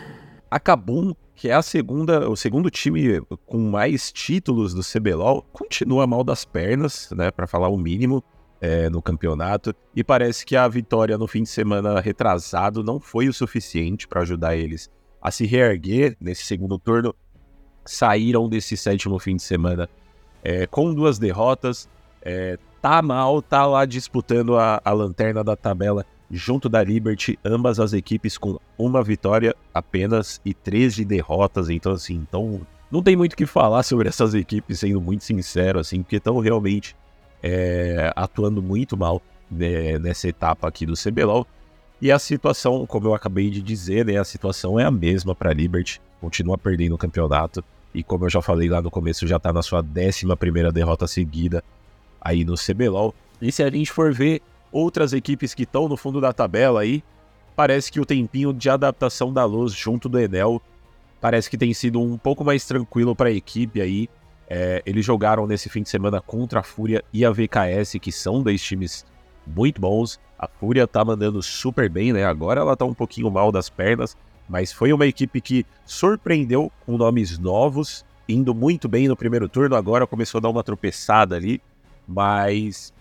A 0.50 0.60
Kabum 0.60 1.14
que 1.34 1.48
é 1.48 1.54
a 1.54 1.62
segunda, 1.62 2.30
o 2.30 2.36
segundo 2.36 2.70
time 2.70 3.20
com 3.46 3.58
mais 3.58 4.12
títulos 4.12 4.72
do 4.72 4.80
CBLOL, 4.80 5.44
continua 5.52 6.06
mal 6.06 6.22
das 6.22 6.44
pernas, 6.44 7.10
né, 7.10 7.32
para 7.32 7.48
falar 7.48 7.68
o 7.68 7.76
mínimo, 7.76 8.22
é, 8.60 8.88
no 8.88 9.02
campeonato. 9.02 9.74
E 9.92 10.04
parece 10.04 10.46
que 10.46 10.54
a 10.54 10.68
vitória 10.68 11.18
no 11.18 11.26
fim 11.26 11.42
de 11.42 11.48
semana 11.48 11.98
retrasado 12.00 12.84
não 12.84 13.00
foi 13.00 13.28
o 13.28 13.32
suficiente 13.32 14.06
para 14.06 14.20
ajudar 14.20 14.54
eles 14.56 14.88
a 15.20 15.32
se 15.32 15.44
reerguer 15.44 16.16
nesse 16.20 16.44
segundo 16.44 16.78
turno. 16.78 17.12
Saíram 17.84 18.48
desse 18.48 18.76
sétimo 18.76 19.18
fim 19.18 19.34
de 19.34 19.42
semana 19.42 19.88
é, 20.44 20.66
com 20.68 20.94
duas 20.94 21.18
derrotas. 21.18 21.88
É, 22.22 22.56
tá 22.82 23.00
mal, 23.00 23.40
tá 23.40 23.64
lá 23.64 23.86
disputando 23.86 24.58
a, 24.58 24.82
a 24.84 24.92
lanterna 24.92 25.44
da 25.44 25.54
tabela 25.54 26.04
junto 26.28 26.68
da 26.68 26.82
Liberty, 26.82 27.38
ambas 27.44 27.78
as 27.78 27.92
equipes 27.92 28.36
com 28.36 28.58
uma 28.76 29.04
vitória 29.04 29.54
apenas 29.72 30.40
e 30.44 30.52
13 30.52 31.04
derrotas. 31.04 31.70
Então, 31.70 31.92
assim, 31.92 32.14
então 32.14 32.60
não 32.90 33.00
tem 33.02 33.14
muito 33.14 33.34
o 33.34 33.36
que 33.36 33.46
falar 33.46 33.84
sobre 33.84 34.08
essas 34.08 34.34
equipes, 34.34 34.80
sendo 34.80 35.00
muito 35.00 35.22
sincero, 35.22 35.78
assim, 35.78 36.02
porque 36.02 36.16
estão 36.16 36.40
realmente 36.40 36.96
é, 37.40 38.12
atuando 38.16 38.60
muito 38.60 38.96
mal 38.96 39.22
né, 39.48 39.98
nessa 39.98 40.26
etapa 40.28 40.66
aqui 40.66 40.84
do 40.84 40.94
CBLOL. 40.94 41.46
E 42.00 42.10
a 42.10 42.18
situação, 42.18 42.84
como 42.84 43.06
eu 43.06 43.14
acabei 43.14 43.48
de 43.48 43.62
dizer, 43.62 44.04
né, 44.04 44.16
a 44.16 44.24
situação 44.24 44.80
é 44.80 44.84
a 44.84 44.90
mesma 44.90 45.36
para 45.36 45.50
a 45.50 45.54
Liberty, 45.54 46.00
continua 46.20 46.58
perdendo 46.58 46.96
o 46.96 46.98
campeonato. 46.98 47.62
E 47.94 48.02
como 48.02 48.24
eu 48.24 48.30
já 48.30 48.42
falei 48.42 48.68
lá 48.68 48.82
no 48.82 48.90
começo, 48.90 49.24
já 49.24 49.36
está 49.36 49.52
na 49.52 49.62
sua 49.62 49.80
11 49.80 50.26
derrota 50.72 51.06
seguida 51.06 51.62
aí 52.22 52.44
no 52.44 52.54
CBLOL. 52.54 53.14
E 53.40 53.50
se 53.50 53.62
a 53.62 53.70
gente 53.70 53.90
for 53.90 54.12
ver 54.12 54.40
outras 54.70 55.12
equipes 55.12 55.52
que 55.52 55.64
estão 55.64 55.88
no 55.88 55.96
fundo 55.96 56.20
da 56.20 56.32
tabela 56.32 56.80
aí, 56.80 57.02
parece 57.54 57.90
que 57.90 58.00
o 58.00 58.06
tempinho 58.06 58.52
de 58.52 58.70
adaptação 58.70 59.32
da 59.32 59.44
luz 59.44 59.74
junto 59.74 60.08
do 60.08 60.18
Enel 60.18 60.62
parece 61.20 61.50
que 61.50 61.58
tem 61.58 61.72
sido 61.74 62.00
um 62.00 62.16
pouco 62.16 62.44
mais 62.44 62.64
tranquilo 62.64 63.14
para 63.14 63.28
a 63.28 63.32
equipe 63.32 63.80
aí. 63.80 64.08
É, 64.48 64.82
eles 64.84 65.04
jogaram 65.04 65.46
nesse 65.46 65.68
fim 65.68 65.82
de 65.82 65.88
semana 65.88 66.20
contra 66.20 66.60
a 66.60 66.62
Fúria 66.62 67.02
e 67.12 67.24
a 67.24 67.30
VKS, 67.30 67.98
que 68.00 68.10
são 68.10 68.42
dois 68.42 68.62
times 68.62 69.04
muito 69.46 69.80
bons. 69.80 70.20
A 70.38 70.48
Fúria 70.48 70.86
tá 70.86 71.04
mandando 71.04 71.42
super 71.42 71.88
bem, 71.88 72.12
né? 72.12 72.24
Agora 72.24 72.60
ela 72.60 72.76
tá 72.76 72.84
um 72.84 72.94
pouquinho 72.94 73.30
mal 73.30 73.52
das 73.52 73.70
pernas, 73.70 74.16
mas 74.48 74.72
foi 74.72 74.92
uma 74.92 75.06
equipe 75.06 75.40
que 75.40 75.64
surpreendeu 75.86 76.70
com 76.84 76.96
nomes 76.96 77.38
novos, 77.38 78.04
indo 78.28 78.54
muito 78.54 78.88
bem 78.88 79.08
no 79.08 79.16
primeiro 79.16 79.48
turno. 79.48 79.76
Agora 79.76 80.06
começou 80.06 80.38
a 80.38 80.42
dar 80.42 80.50
uma 80.50 80.64
tropeçada 80.64 81.36
ali, 81.36 81.60
mas 82.06 82.92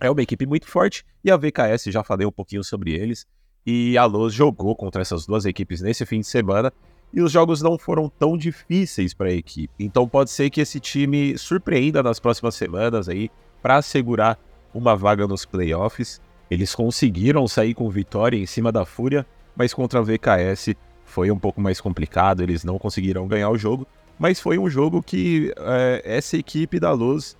é 0.00 0.10
uma 0.10 0.22
equipe 0.22 0.46
muito 0.46 0.66
forte 0.66 1.04
e 1.24 1.30
a 1.30 1.36
VKS, 1.36 1.84
já 1.86 2.02
falei 2.04 2.26
um 2.26 2.32
pouquinho 2.32 2.62
sobre 2.62 2.92
eles. 2.92 3.26
E 3.66 3.98
a 3.98 4.04
Luz 4.04 4.32
jogou 4.32 4.76
contra 4.76 5.02
essas 5.02 5.26
duas 5.26 5.44
equipes 5.44 5.80
nesse 5.80 6.06
fim 6.06 6.20
de 6.20 6.26
semana 6.26 6.72
e 7.12 7.20
os 7.20 7.32
jogos 7.32 7.62
não 7.62 7.78
foram 7.78 8.08
tão 8.08 8.36
difíceis 8.36 9.12
para 9.12 9.28
a 9.28 9.32
equipe. 9.32 9.72
Então 9.80 10.08
pode 10.08 10.30
ser 10.30 10.50
que 10.50 10.60
esse 10.60 10.78
time 10.78 11.36
surpreenda 11.36 12.02
nas 12.02 12.20
próximas 12.20 12.54
semanas 12.54 13.08
aí 13.08 13.30
para 13.60 13.76
assegurar 13.76 14.38
uma 14.72 14.94
vaga 14.94 15.26
nos 15.26 15.44
playoffs. 15.44 16.20
Eles 16.48 16.74
conseguiram 16.74 17.48
sair 17.48 17.74
com 17.74 17.90
vitória 17.90 18.36
em 18.36 18.46
cima 18.46 18.70
da 18.70 18.84
Fúria, 18.84 19.26
mas 19.56 19.74
contra 19.74 19.98
a 19.98 20.02
VKS 20.02 20.74
foi 21.04 21.30
um 21.30 21.38
pouco 21.38 21.60
mais 21.60 21.80
complicado, 21.80 22.42
eles 22.42 22.62
não 22.62 22.78
conseguiram 22.78 23.26
ganhar 23.26 23.50
o 23.50 23.58
jogo. 23.58 23.86
Mas 24.18 24.38
foi 24.38 24.58
um 24.58 24.68
jogo 24.68 25.02
que 25.02 25.52
é, 25.58 26.02
essa 26.04 26.36
equipe 26.36 26.78
da 26.78 26.92
Luz 26.92 27.36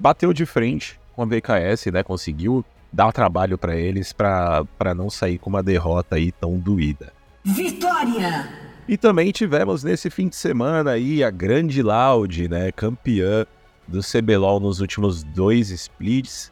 bateu 0.00 0.32
de 0.32 0.46
frente 0.46 0.98
com 1.14 1.22
a 1.22 1.26
VKS, 1.26 1.86
né? 1.92 2.02
Conseguiu 2.02 2.64
dar 2.92 3.12
trabalho 3.12 3.56
para 3.58 3.76
eles 3.76 4.12
para 4.12 4.94
não 4.96 5.10
sair 5.10 5.38
com 5.38 5.50
uma 5.50 5.62
derrota 5.62 6.16
aí 6.16 6.32
tão 6.32 6.58
doída. 6.58 7.12
Vitória! 7.44 8.48
E 8.88 8.96
também 8.96 9.30
tivemos 9.30 9.84
nesse 9.84 10.10
fim 10.10 10.28
de 10.28 10.34
semana 10.34 10.92
aí 10.92 11.22
a 11.22 11.30
grande 11.30 11.82
Loud, 11.82 12.48
né? 12.48 12.72
Campeã 12.72 13.46
do 13.86 14.00
CBLOL 14.00 14.58
nos 14.58 14.80
últimos 14.80 15.22
dois 15.22 15.70
splits. 15.70 16.50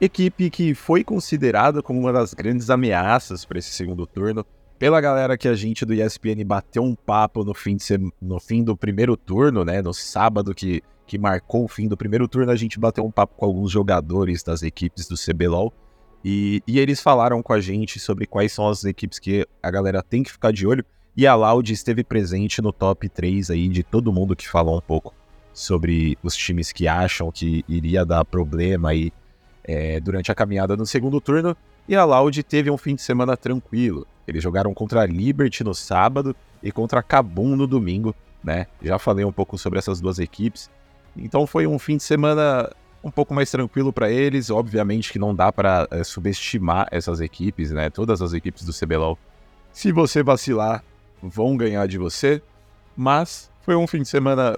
Equipe 0.00 0.48
que 0.48 0.74
foi 0.74 1.02
considerada 1.02 1.82
como 1.82 1.98
uma 1.98 2.12
das 2.12 2.32
grandes 2.32 2.70
ameaças 2.70 3.44
para 3.44 3.58
esse 3.58 3.70
segundo 3.70 4.06
turno 4.06 4.46
pela 4.78 5.00
galera 5.00 5.36
que 5.36 5.48
a 5.48 5.54
gente 5.54 5.84
do 5.84 5.92
ESPN 5.92 6.44
bateu 6.46 6.84
um 6.84 6.94
papo 6.94 7.42
no 7.44 7.52
fim, 7.52 7.76
de 7.76 7.82
ser, 7.82 8.00
no 8.22 8.38
fim 8.38 8.62
do 8.62 8.76
primeiro 8.76 9.16
turno, 9.16 9.64
né? 9.64 9.82
No 9.82 9.92
sábado 9.92 10.54
que 10.54 10.82
que 11.08 11.18
marcou 11.18 11.64
o 11.64 11.68
fim 11.68 11.88
do 11.88 11.96
primeiro 11.96 12.28
turno, 12.28 12.52
a 12.52 12.56
gente 12.56 12.78
bateu 12.78 13.04
um 13.04 13.10
papo 13.10 13.34
com 13.34 13.46
alguns 13.46 13.72
jogadores 13.72 14.42
das 14.42 14.62
equipes 14.62 15.08
do 15.08 15.16
CBLOL. 15.16 15.72
E, 16.24 16.62
e 16.66 16.78
eles 16.78 17.00
falaram 17.00 17.42
com 17.42 17.52
a 17.52 17.60
gente 17.60 17.98
sobre 17.98 18.26
quais 18.26 18.52
são 18.52 18.68
as 18.68 18.84
equipes 18.84 19.18
que 19.18 19.46
a 19.62 19.70
galera 19.70 20.02
tem 20.02 20.22
que 20.22 20.30
ficar 20.30 20.52
de 20.52 20.66
olho. 20.66 20.84
E 21.16 21.26
a 21.26 21.34
Loud 21.34 21.72
esteve 21.72 22.04
presente 22.04 22.60
no 22.60 22.72
top 22.72 23.08
3 23.08 23.50
aí 23.50 23.68
de 23.68 23.82
todo 23.82 24.12
mundo 24.12 24.36
que 24.36 24.48
falou 24.48 24.76
um 24.76 24.80
pouco 24.80 25.14
sobre 25.52 26.16
os 26.22 26.36
times 26.36 26.70
que 26.70 26.86
acham 26.86 27.32
que 27.32 27.64
iria 27.66 28.04
dar 28.04 28.24
problema 28.24 28.90
aí 28.90 29.10
é, 29.64 29.98
durante 29.98 30.30
a 30.30 30.34
caminhada 30.34 30.76
no 30.76 30.86
segundo 30.86 31.20
turno. 31.20 31.56
E 31.88 31.96
a 31.96 32.04
Loud 32.04 32.42
teve 32.42 32.70
um 32.70 32.76
fim 32.76 32.94
de 32.94 33.02
semana 33.02 33.36
tranquilo. 33.36 34.06
Eles 34.26 34.42
jogaram 34.42 34.74
contra 34.74 35.00
a 35.00 35.06
Liberty 35.06 35.64
no 35.64 35.74
sábado 35.74 36.36
e 36.62 36.70
contra 36.70 37.00
a 37.00 37.02
Kabum 37.02 37.56
no 37.56 37.66
domingo, 37.66 38.14
né? 38.44 38.66
Já 38.82 38.98
falei 38.98 39.24
um 39.24 39.32
pouco 39.32 39.56
sobre 39.56 39.78
essas 39.78 40.00
duas 40.00 40.18
equipes. 40.18 40.70
Então 41.16 41.46
foi 41.46 41.66
um 41.66 41.78
fim 41.78 41.96
de 41.96 42.02
semana 42.02 42.70
um 43.02 43.10
pouco 43.10 43.34
mais 43.34 43.50
tranquilo 43.50 43.92
para 43.92 44.10
eles. 44.10 44.50
Obviamente 44.50 45.12
que 45.12 45.18
não 45.18 45.34
dá 45.34 45.52
para 45.52 45.86
é, 45.90 46.04
subestimar 46.04 46.88
essas 46.90 47.20
equipes, 47.20 47.70
né? 47.70 47.90
Todas 47.90 48.22
as 48.22 48.32
equipes 48.32 48.64
do 48.64 48.72
CBLOL. 48.72 49.18
Se 49.72 49.92
você 49.92 50.22
vacilar, 50.22 50.82
vão 51.22 51.56
ganhar 51.56 51.86
de 51.86 51.98
você. 51.98 52.42
Mas 52.96 53.50
foi 53.62 53.76
um 53.76 53.86
fim 53.86 54.02
de 54.02 54.08
semana 54.08 54.56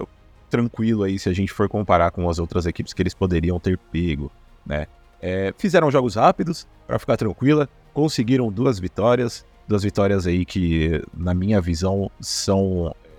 tranquilo 0.49 1.03
aí 1.03 1.17
se 1.17 1.29
a 1.29 1.33
gente 1.33 1.53
for 1.53 1.69
comparar 1.69 2.11
com 2.11 2.29
as 2.29 2.39
outras 2.39 2.65
equipes 2.65 2.93
que 2.93 3.01
eles 3.01 3.13
poderiam 3.13 3.59
ter 3.59 3.77
pego, 3.77 4.31
né? 4.65 4.87
É, 5.21 5.53
fizeram 5.57 5.91
jogos 5.91 6.15
rápidos 6.15 6.67
para 6.87 6.97
ficar 6.97 7.15
tranquila, 7.15 7.69
conseguiram 7.93 8.51
duas 8.51 8.79
vitórias, 8.79 9.45
duas 9.67 9.83
vitórias 9.83 10.25
aí 10.25 10.43
que, 10.43 11.01
na 11.13 11.33
minha 11.33 11.61
visão, 11.61 12.09
são 12.19 12.93
é, 13.05 13.09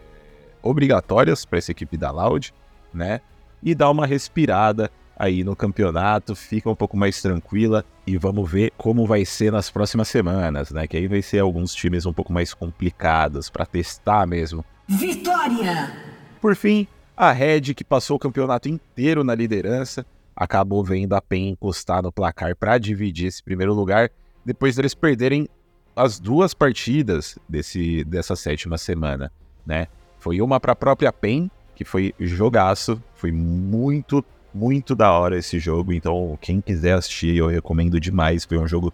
obrigatórias 0.60 1.44
para 1.44 1.58
essa 1.58 1.70
equipe 1.70 1.96
da 1.96 2.10
Loud, 2.10 2.52
né? 2.94 3.20
E 3.62 3.74
dá 3.74 3.90
uma 3.90 4.06
respirada 4.06 4.90
aí 5.16 5.44
no 5.44 5.54
campeonato, 5.54 6.34
fica 6.34 6.68
um 6.68 6.74
pouco 6.74 6.96
mais 6.96 7.20
tranquila 7.22 7.84
e 8.06 8.16
vamos 8.18 8.50
ver 8.50 8.72
como 8.76 9.06
vai 9.06 9.24
ser 9.24 9.52
nas 9.52 9.70
próximas 9.70 10.08
semanas, 10.08 10.70
né? 10.70 10.86
Que 10.86 10.96
aí 10.96 11.06
vai 11.06 11.22
ser 11.22 11.38
alguns 11.38 11.74
times 11.74 12.06
um 12.06 12.12
pouco 12.12 12.32
mais 12.32 12.52
complicados 12.52 13.48
para 13.48 13.64
testar 13.64 14.26
mesmo. 14.26 14.64
Vitória! 14.88 15.92
Por 16.40 16.56
fim, 16.56 16.88
a 17.16 17.30
Red, 17.30 17.74
que 17.74 17.84
passou 17.84 18.16
o 18.16 18.20
campeonato 18.20 18.68
inteiro 18.68 19.22
na 19.22 19.34
liderança, 19.34 20.04
acabou 20.34 20.82
vendo 20.82 21.14
a 21.14 21.20
PEN 21.20 21.50
encostar 21.50 22.02
no 22.02 22.10
placar 22.10 22.56
para 22.56 22.78
dividir 22.78 23.28
esse 23.28 23.42
primeiro 23.42 23.74
lugar, 23.74 24.10
depois 24.44 24.74
deles 24.74 24.94
perderem 24.94 25.48
as 25.94 26.18
duas 26.18 26.54
partidas 26.54 27.38
desse, 27.48 28.02
dessa 28.04 28.34
sétima 28.34 28.78
semana, 28.78 29.30
né? 29.64 29.86
Foi 30.18 30.40
uma 30.40 30.58
para 30.58 30.72
a 30.72 30.76
própria 30.76 31.12
PEN, 31.12 31.50
que 31.74 31.84
foi 31.84 32.14
jogaço, 32.18 33.02
foi 33.14 33.32
muito 33.32 34.24
muito 34.54 34.94
da 34.94 35.10
hora 35.10 35.38
esse 35.38 35.58
jogo, 35.58 35.92
então 35.92 36.38
quem 36.40 36.60
quiser 36.60 36.92
assistir, 36.92 37.36
eu 37.36 37.46
recomendo 37.46 37.98
demais. 37.98 38.44
Foi 38.44 38.58
um 38.58 38.68
jogo 38.68 38.92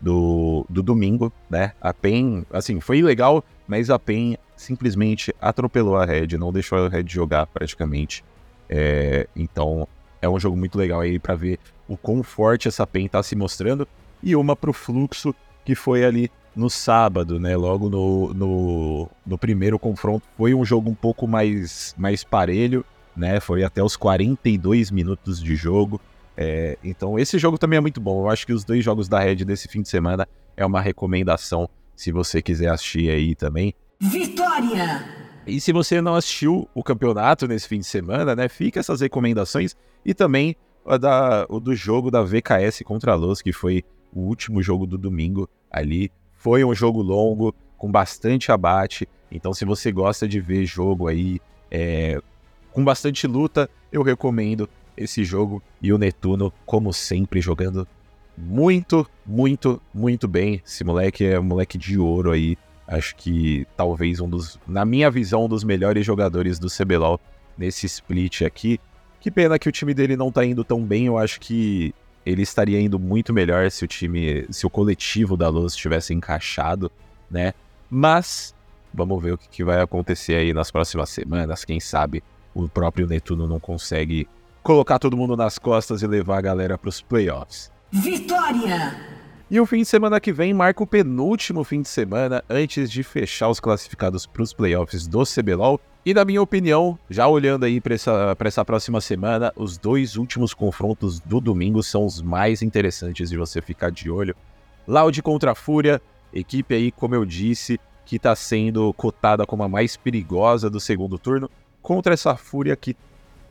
do, 0.00 0.64
do 0.68 0.82
domingo, 0.82 1.32
né? 1.48 1.72
A 1.80 1.92
PEN, 1.92 2.44
assim, 2.52 2.80
foi 2.80 3.02
legal, 3.02 3.44
mas 3.66 3.90
a 3.90 3.98
PEN 3.98 4.36
simplesmente 4.56 5.34
atropelou 5.40 5.96
a 5.96 6.04
Red, 6.04 6.38
não 6.38 6.52
deixou 6.52 6.78
a 6.78 6.88
Red 6.88 7.04
jogar 7.08 7.46
praticamente. 7.46 8.24
É, 8.68 9.26
então 9.34 9.86
é 10.22 10.28
um 10.28 10.38
jogo 10.38 10.56
muito 10.56 10.78
legal 10.78 11.00
aí 11.00 11.18
para 11.18 11.34
ver 11.34 11.58
o 11.88 11.96
quão 11.96 12.22
forte 12.22 12.68
essa 12.68 12.86
PEN 12.86 13.08
tá 13.08 13.22
se 13.22 13.34
mostrando. 13.34 13.86
E 14.22 14.36
uma 14.36 14.54
pro 14.54 14.72
Fluxo, 14.72 15.34
que 15.64 15.74
foi 15.74 16.04
ali 16.04 16.30
no 16.54 16.68
sábado, 16.68 17.38
né? 17.38 17.56
Logo 17.56 17.88
no, 17.88 18.34
no, 18.34 19.08
no 19.24 19.38
primeiro 19.38 19.78
confronto. 19.78 20.26
Foi 20.36 20.54
um 20.54 20.64
jogo 20.64 20.90
um 20.90 20.94
pouco 20.94 21.26
mais, 21.26 21.94
mais 21.98 22.24
parelho 22.24 22.84
né? 23.16 23.40
Foi 23.40 23.62
até 23.62 23.82
os 23.82 23.96
42 23.96 24.90
minutos 24.90 25.42
de 25.42 25.54
jogo. 25.54 26.00
É, 26.36 26.78
então 26.82 27.18
esse 27.18 27.38
jogo 27.38 27.58
também 27.58 27.76
é 27.76 27.80
muito 27.80 28.00
bom. 28.00 28.24
Eu 28.24 28.30
acho 28.30 28.46
que 28.46 28.52
os 28.52 28.64
dois 28.64 28.84
jogos 28.84 29.08
da 29.08 29.20
Red 29.20 29.36
desse 29.36 29.68
fim 29.68 29.82
de 29.82 29.88
semana 29.88 30.26
é 30.56 30.64
uma 30.64 30.80
recomendação 30.80 31.68
se 31.94 32.10
você 32.10 32.40
quiser 32.40 32.68
assistir 32.68 33.10
aí 33.10 33.34
também. 33.34 33.74
Vitória! 34.00 35.04
E 35.46 35.60
se 35.60 35.72
você 35.72 36.00
não 36.00 36.14
assistiu 36.14 36.68
o 36.74 36.82
campeonato 36.82 37.46
nesse 37.46 37.68
fim 37.68 37.78
de 37.78 37.86
semana, 37.86 38.34
né? 38.34 38.48
Fica 38.48 38.80
essas 38.80 39.00
recomendações 39.00 39.76
e 40.04 40.14
também 40.14 40.56
o, 40.84 40.96
da, 40.96 41.46
o 41.48 41.60
do 41.60 41.74
jogo 41.74 42.10
da 42.10 42.22
VKS 42.22 42.82
contra 42.84 43.12
a 43.12 43.14
Luz, 43.14 43.42
que 43.42 43.52
foi 43.52 43.84
o 44.12 44.20
último 44.20 44.62
jogo 44.62 44.86
do 44.86 44.96
domingo 44.96 45.48
ali. 45.70 46.10
Foi 46.40 46.64
um 46.64 46.74
jogo 46.74 47.02
longo, 47.02 47.54
com 47.76 47.92
bastante 47.92 48.50
abate. 48.50 49.06
Então, 49.30 49.52
se 49.52 49.66
você 49.66 49.92
gosta 49.92 50.26
de 50.26 50.40
ver 50.40 50.64
jogo 50.64 51.06
aí 51.06 51.38
é, 51.70 52.18
com 52.72 52.82
bastante 52.82 53.26
luta, 53.26 53.68
eu 53.92 54.02
recomendo 54.02 54.66
esse 54.96 55.22
jogo 55.22 55.62
e 55.82 55.92
o 55.92 55.98
Netuno, 55.98 56.50
como 56.64 56.94
sempre, 56.94 57.42
jogando 57.42 57.86
muito, 58.38 59.06
muito, 59.26 59.82
muito 59.92 60.26
bem. 60.26 60.62
Esse 60.66 60.82
moleque 60.82 61.26
é 61.26 61.38
um 61.38 61.42
moleque 61.42 61.76
de 61.76 61.98
ouro 61.98 62.30
aí. 62.32 62.56
Acho 62.88 63.14
que 63.16 63.66
talvez 63.76 64.18
um 64.18 64.28
dos, 64.28 64.58
na 64.66 64.86
minha 64.86 65.10
visão, 65.10 65.44
um 65.44 65.48
dos 65.48 65.62
melhores 65.62 66.06
jogadores 66.06 66.58
do 66.58 66.68
CBLOL 66.68 67.20
nesse 67.56 67.84
split 67.84 68.40
aqui. 68.42 68.80
Que 69.20 69.30
pena 69.30 69.58
que 69.58 69.68
o 69.68 69.72
time 69.72 69.92
dele 69.92 70.16
não 70.16 70.32
tá 70.32 70.42
indo 70.42 70.64
tão 70.64 70.82
bem. 70.82 71.04
Eu 71.04 71.18
acho 71.18 71.38
que 71.38 71.94
ele 72.24 72.42
estaria 72.42 72.80
indo 72.80 72.98
muito 72.98 73.32
melhor 73.32 73.70
se 73.70 73.84
o 73.84 73.88
time, 73.88 74.46
se 74.50 74.66
o 74.66 74.70
coletivo 74.70 75.36
da 75.36 75.48
Luz 75.48 75.74
tivesse 75.74 76.12
encaixado, 76.12 76.90
né? 77.30 77.54
Mas 77.88 78.54
vamos 78.92 79.22
ver 79.22 79.32
o 79.32 79.38
que, 79.38 79.48
que 79.48 79.64
vai 79.64 79.80
acontecer 79.80 80.34
aí 80.34 80.52
nas 80.52 80.70
próximas 80.70 81.10
semanas, 81.10 81.64
quem 81.64 81.80
sabe 81.80 82.22
o 82.54 82.68
próprio 82.68 83.06
Netuno 83.06 83.46
não 83.46 83.60
consegue 83.60 84.28
colocar 84.62 84.98
todo 84.98 85.16
mundo 85.16 85.36
nas 85.36 85.58
costas 85.58 86.02
e 86.02 86.06
levar 86.06 86.38
a 86.38 86.42
galera 86.42 86.76
para 86.76 86.88
os 86.88 87.00
playoffs. 87.00 87.70
Vitória! 87.90 88.96
E 89.50 89.58
o 89.58 89.66
fim 89.66 89.78
de 89.78 89.86
semana 89.86 90.20
que 90.20 90.32
vem 90.32 90.54
marca 90.54 90.82
o 90.82 90.86
penúltimo 90.86 91.64
fim 91.64 91.82
de 91.82 91.88
semana 91.88 92.44
antes 92.48 92.90
de 92.90 93.02
fechar 93.02 93.48
os 93.48 93.58
classificados 93.58 94.24
para 94.24 94.42
os 94.42 94.52
playoffs 94.52 95.08
do 95.08 95.24
CBLOL. 95.24 95.80
E 96.04 96.14
na 96.14 96.24
minha 96.24 96.40
opinião, 96.40 96.98
já 97.10 97.28
olhando 97.28 97.64
aí 97.64 97.78
para 97.78 97.94
essa, 97.94 98.34
essa 98.40 98.64
próxima 98.64 99.02
semana, 99.02 99.52
os 99.54 99.76
dois 99.76 100.16
últimos 100.16 100.54
confrontos 100.54 101.20
do 101.20 101.42
domingo 101.42 101.82
são 101.82 102.06
os 102.06 102.22
mais 102.22 102.62
interessantes 102.62 103.28
de 103.28 103.36
você 103.36 103.60
ficar 103.60 103.90
de 103.90 104.10
olho. 104.10 104.34
Loud 104.88 105.20
contra 105.22 105.52
a 105.52 105.54
Fúria, 105.54 106.00
equipe 106.32 106.74
aí, 106.74 106.90
como 106.90 107.14
eu 107.14 107.26
disse, 107.26 107.78
que 108.06 108.16
está 108.16 108.34
sendo 108.34 108.90
cotada 108.94 109.44
como 109.44 109.62
a 109.62 109.68
mais 109.68 109.94
perigosa 109.94 110.70
do 110.70 110.80
segundo 110.80 111.18
turno 111.18 111.50
contra 111.82 112.14
essa 112.14 112.34
Fúria 112.34 112.74
que 112.76 112.96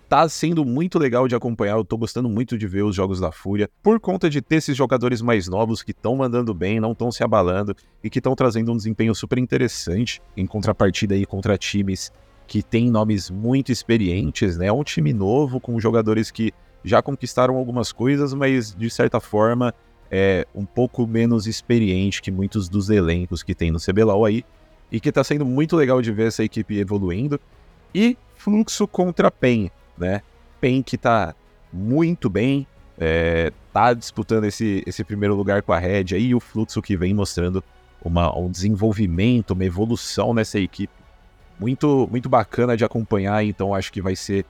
tá 0.10 0.28
sendo 0.28 0.66
muito 0.66 0.98
legal 0.98 1.28
de 1.28 1.36
acompanhar. 1.36 1.78
Eu 1.78 1.86
tô 1.86 1.98
gostando 1.98 2.28
muito 2.28 2.58
de 2.58 2.66
ver 2.66 2.82
os 2.82 2.96
jogos 2.96 3.20
da 3.20 3.32
Fúria, 3.32 3.70
por 3.84 4.00
conta 4.00 4.28
de 4.28 4.42
ter 4.42 4.56
esses 4.56 4.76
jogadores 4.76 5.22
mais 5.22 5.48
novos 5.48 5.84
que 5.84 5.92
estão 5.92 6.16
mandando 6.16 6.52
bem, 6.52 6.80
não 6.80 6.94
estão 6.94 7.12
se 7.12 7.24
abalando 7.24 7.76
e 8.04 8.10
que 8.10 8.18
estão 8.18 8.34
trazendo 8.34 8.72
um 8.72 8.76
desempenho 8.76 9.14
super 9.14 9.38
interessante 9.38 10.20
em 10.36 10.48
contrapartida 10.48 11.14
aí 11.14 11.28
contra 11.28 11.56
times 11.56 12.12
que 12.50 12.64
têm 12.64 12.90
nomes 12.90 13.30
muito 13.30 13.72
experientes, 13.72 14.58
né? 14.58 14.66
É 14.66 14.74
um 14.74 14.84
time 14.84 15.14
novo 15.14 15.60
com 15.60 15.80
jogadores 15.80 16.32
que 16.32 16.52
já 16.84 17.00
conquistaram 17.00 17.56
algumas 17.56 17.92
coisas, 17.92 18.34
mas 18.34 18.74
de 18.74 18.90
certa 18.90 19.20
forma 19.20 19.72
é 20.10 20.48
um 20.56 20.66
pouco 20.66 21.06
menos 21.06 21.46
experiente 21.46 22.24
que 22.24 22.32
muitos 22.32 22.68
dos 22.68 22.90
elencos 22.90 23.44
que 23.44 23.54
tem 23.54 23.70
no 23.70 23.80
CBLOL 23.80 24.26
aí. 24.26 24.44
E 24.92 25.00
que 25.00 25.12
tá 25.12 25.24
sendo 25.24 25.46
muito 25.46 25.76
legal 25.76 26.02
de 26.02 26.12
ver 26.12 26.30
essa 26.30 26.44
equipe 26.44 26.80
evoluindo. 26.80 27.40
E 27.94 28.18
Fluxo 28.34 28.88
contra 28.88 29.30
PEN, 29.30 29.70
né? 29.96 30.24
PEN 30.60 30.82
que 30.82 30.98
tá 30.98 31.36
muito 31.72 32.32
bem, 32.32 32.66
é, 32.98 33.54
tá 33.72 33.94
disputando 33.94 34.46
esse, 34.46 34.84
esse 34.88 35.04
primeiro 35.04 35.36
lugar 35.36 35.62
com 35.62 35.72
a 35.72 35.78
Red 35.78 36.16
aí, 36.16 36.30
e 36.30 36.36
o 36.36 36.40
Fluxo 36.40 36.82
que 36.82 36.98
vem 36.98 37.14
mostrando 37.14 37.64
uma, 38.04 38.36
um 38.36 38.50
desenvolvimento, 38.50 39.52
uma 39.52 39.66
evolução 39.66 40.34
nessa 40.34 40.60
equipe. 40.60 40.99
Muito, 41.60 42.08
muito 42.10 42.30
bacana 42.30 42.78
de 42.78 42.86
acompanhar, 42.86 43.44
então 43.44 43.76
acho 43.76 43.92
que 43.92 44.02
vai 44.02 44.16
ser 44.16 44.46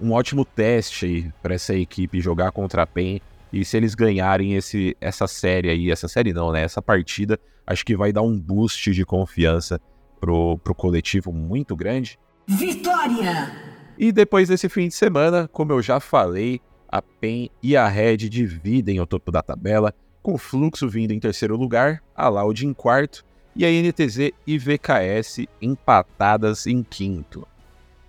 um 0.00 0.12
ótimo 0.12 0.44
teste 0.44 1.32
para 1.42 1.54
essa 1.54 1.74
equipe 1.74 2.20
jogar 2.20 2.52
contra 2.52 2.82
a 2.82 2.86
PEN. 2.86 3.20
E 3.52 3.64
se 3.64 3.76
eles 3.76 3.94
ganharem 3.94 4.54
esse, 4.54 4.96
essa 5.00 5.26
série 5.26 5.70
aí, 5.70 5.90
essa 5.90 6.06
série 6.06 6.34
não, 6.34 6.52
né? 6.52 6.62
Essa 6.62 6.82
partida, 6.82 7.40
acho 7.66 7.84
que 7.84 7.96
vai 7.96 8.12
dar 8.12 8.22
um 8.22 8.38
boost 8.38 8.92
de 8.92 9.06
confiança 9.06 9.80
pro, 10.20 10.58
pro 10.58 10.74
coletivo 10.74 11.32
muito 11.32 11.74
grande. 11.74 12.18
Vitória! 12.46 13.50
E 13.98 14.12
depois 14.12 14.48
desse 14.48 14.68
fim 14.68 14.88
de 14.88 14.94
semana, 14.94 15.48
como 15.48 15.72
eu 15.72 15.82
já 15.82 15.98
falei, 15.98 16.60
a 16.88 17.00
PEN 17.00 17.50
e 17.62 17.76
a 17.76 17.88
Red 17.88 18.18
dividem 18.28 19.00
o 19.00 19.06
topo 19.06 19.32
da 19.32 19.42
tabela, 19.42 19.94
com 20.22 20.34
o 20.34 20.38
Fluxo 20.38 20.88
vindo 20.88 21.12
em 21.12 21.18
terceiro 21.18 21.56
lugar, 21.56 22.02
a 22.14 22.28
Loud 22.28 22.66
em 22.66 22.74
quarto 22.74 23.24
e 23.58 23.66
a 23.66 23.68
NTZ 23.68 24.30
e 24.46 24.56
VKS 24.56 25.46
empatadas 25.60 26.64
em 26.68 26.80
quinto. 26.84 27.44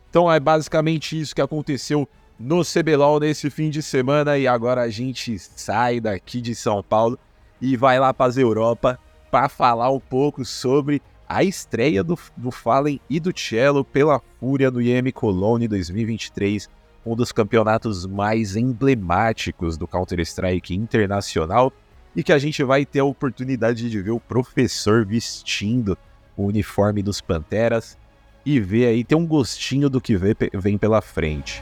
Então 0.07 0.31
é 0.31 0.39
basicamente 0.39 1.19
isso 1.19 1.33
que 1.33 1.41
aconteceu 1.41 2.07
no 2.39 2.61
CBLOL 2.63 3.19
nesse 3.19 3.49
fim 3.49 3.71
de 3.71 3.81
semana 3.81 4.37
e 4.37 4.47
agora 4.47 4.81
a 4.81 4.89
gente 4.89 5.37
sai 5.39 5.99
daqui 5.99 6.39
de 6.39 6.53
São 6.53 6.83
Paulo 6.83 7.17
e 7.59 7.75
vai 7.75 7.99
lá 7.99 8.13
para 8.13 8.31
a 8.31 8.39
Europa 8.39 8.99
para 9.31 9.49
falar 9.49 9.89
um 9.89 9.99
pouco 9.99 10.45
sobre 10.45 11.01
a 11.27 11.43
estreia 11.43 12.03
do, 12.03 12.17
do 12.37 12.51
Fallen 12.51 13.01
e 13.09 13.19
do 13.19 13.31
Cello 13.35 13.83
pela 13.83 14.21
Fúria 14.39 14.69
no 14.69 14.81
IEM 14.81 15.11
Cologne 15.11 15.67
2023, 15.67 16.69
um 17.05 17.15
dos 17.15 17.31
campeonatos 17.31 18.05
mais 18.05 18.55
emblemáticos 18.55 19.77
do 19.77 19.87
Counter-Strike 19.87 20.75
internacional, 20.75 21.73
e 22.15 22.23
que 22.23 22.33
a 22.33 22.39
gente 22.39 22.63
vai 22.63 22.85
ter 22.85 22.99
a 22.99 23.05
oportunidade 23.05 23.89
de 23.89 24.01
ver 24.01 24.11
o 24.11 24.19
professor 24.19 25.05
vestindo 25.05 25.97
o 26.35 26.45
uniforme 26.45 27.03
dos 27.03 27.21
Panteras 27.21 27.97
e 28.45 28.59
ver 28.59 28.87
aí, 28.87 29.03
ter 29.03 29.15
um 29.15 29.27
gostinho 29.27 29.89
do 29.89 29.99
que 29.99 30.17
vem 30.53 30.77
pela 30.77 31.01
frente. 31.01 31.61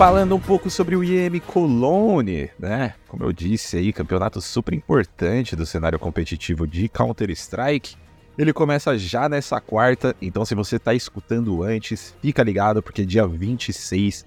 Falando 0.00 0.34
um 0.34 0.40
pouco 0.40 0.70
sobre 0.70 0.96
o 0.96 1.04
IEM 1.04 1.40
Cologne, 1.40 2.48
né? 2.58 2.94
Como 3.06 3.22
eu 3.22 3.34
disse 3.34 3.76
aí, 3.76 3.92
campeonato 3.92 4.40
super 4.40 4.72
importante 4.72 5.54
do 5.54 5.66
cenário 5.66 5.98
competitivo 5.98 6.66
de 6.66 6.88
Counter-Strike. 6.88 7.96
Ele 8.38 8.50
começa 8.50 8.96
já 8.96 9.28
nessa 9.28 9.60
quarta, 9.60 10.16
então 10.22 10.42
se 10.42 10.54
você 10.54 10.76
está 10.76 10.94
escutando 10.94 11.62
antes, 11.62 12.16
fica 12.22 12.42
ligado 12.42 12.82
porque 12.82 13.04
dia 13.04 13.26
26 13.26 14.24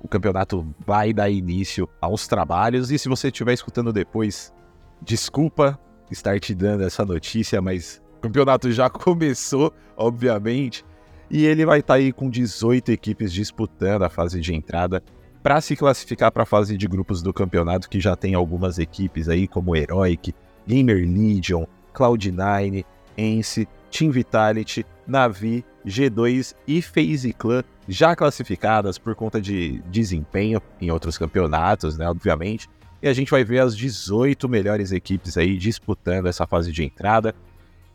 o 0.00 0.08
campeonato 0.08 0.66
vai 0.84 1.12
dar 1.12 1.30
início 1.30 1.88
aos 2.00 2.26
trabalhos 2.26 2.90
e 2.90 2.98
se 2.98 3.08
você 3.08 3.28
estiver 3.28 3.52
escutando 3.52 3.92
depois, 3.92 4.52
desculpa 5.00 5.78
estar 6.10 6.40
te 6.40 6.52
dando 6.56 6.82
essa 6.82 7.04
notícia, 7.04 7.62
mas 7.62 8.02
o 8.16 8.20
campeonato 8.22 8.72
já 8.72 8.90
começou, 8.90 9.72
obviamente, 9.96 10.84
e 11.30 11.44
ele 11.46 11.64
vai 11.64 11.80
estar 11.80 11.94
tá 11.94 11.98
aí 11.98 12.12
com 12.12 12.28
18 12.28 12.92
equipes 12.92 13.32
disputando 13.32 14.02
a 14.02 14.10
fase 14.10 14.40
de 14.40 14.54
entrada 14.54 15.02
para 15.42 15.60
se 15.60 15.76
classificar 15.76 16.32
para 16.32 16.44
a 16.44 16.46
fase 16.46 16.76
de 16.76 16.88
grupos 16.88 17.20
do 17.20 17.32
campeonato, 17.32 17.88
que 17.88 18.00
já 18.00 18.16
tem 18.16 18.34
algumas 18.34 18.78
equipes 18.78 19.28
aí 19.28 19.46
como 19.46 19.76
Heroic, 19.76 20.34
Gamer 20.66 21.06
Legion, 21.06 21.66
Cloud9, 21.94 22.84
Ence, 23.16 23.68
Team 23.90 24.10
Vitality, 24.10 24.86
Navi, 25.06 25.64
G2 25.86 26.54
e 26.66 26.80
FaZe 26.80 27.32
Clan 27.32 27.62
já 27.86 28.16
classificadas 28.16 28.96
por 28.96 29.14
conta 29.14 29.40
de 29.40 29.82
desempenho 29.90 30.60
em 30.80 30.90
outros 30.90 31.18
campeonatos, 31.18 31.98
né, 31.98 32.08
obviamente. 32.08 32.68
E 33.02 33.08
a 33.08 33.12
gente 33.12 33.30
vai 33.30 33.44
ver 33.44 33.60
as 33.60 33.76
18 33.76 34.48
melhores 34.48 34.92
equipes 34.92 35.36
aí 35.36 35.58
disputando 35.58 36.26
essa 36.26 36.46
fase 36.46 36.72
de 36.72 36.82
entrada. 36.82 37.34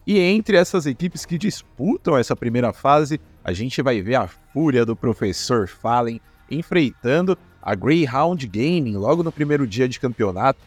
E 0.09 0.17
entre 0.17 0.57
essas 0.57 0.87
equipes 0.87 1.23
que 1.23 1.37
disputam 1.37 2.17
essa 2.17 2.35
primeira 2.35 2.73
fase, 2.73 3.21
a 3.43 3.53
gente 3.53 3.79
vai 3.79 4.01
ver 4.01 4.15
a 4.15 4.27
fúria 4.27 4.83
do 4.83 4.95
professor 4.95 5.67
Fallen 5.67 6.19
enfrentando 6.49 7.37
a 7.61 7.75
Greyhound 7.75 8.47
Gaming 8.47 8.95
logo 8.95 9.21
no 9.21 9.31
primeiro 9.31 9.67
dia 9.67 9.87
de 9.87 9.99
campeonato. 9.99 10.59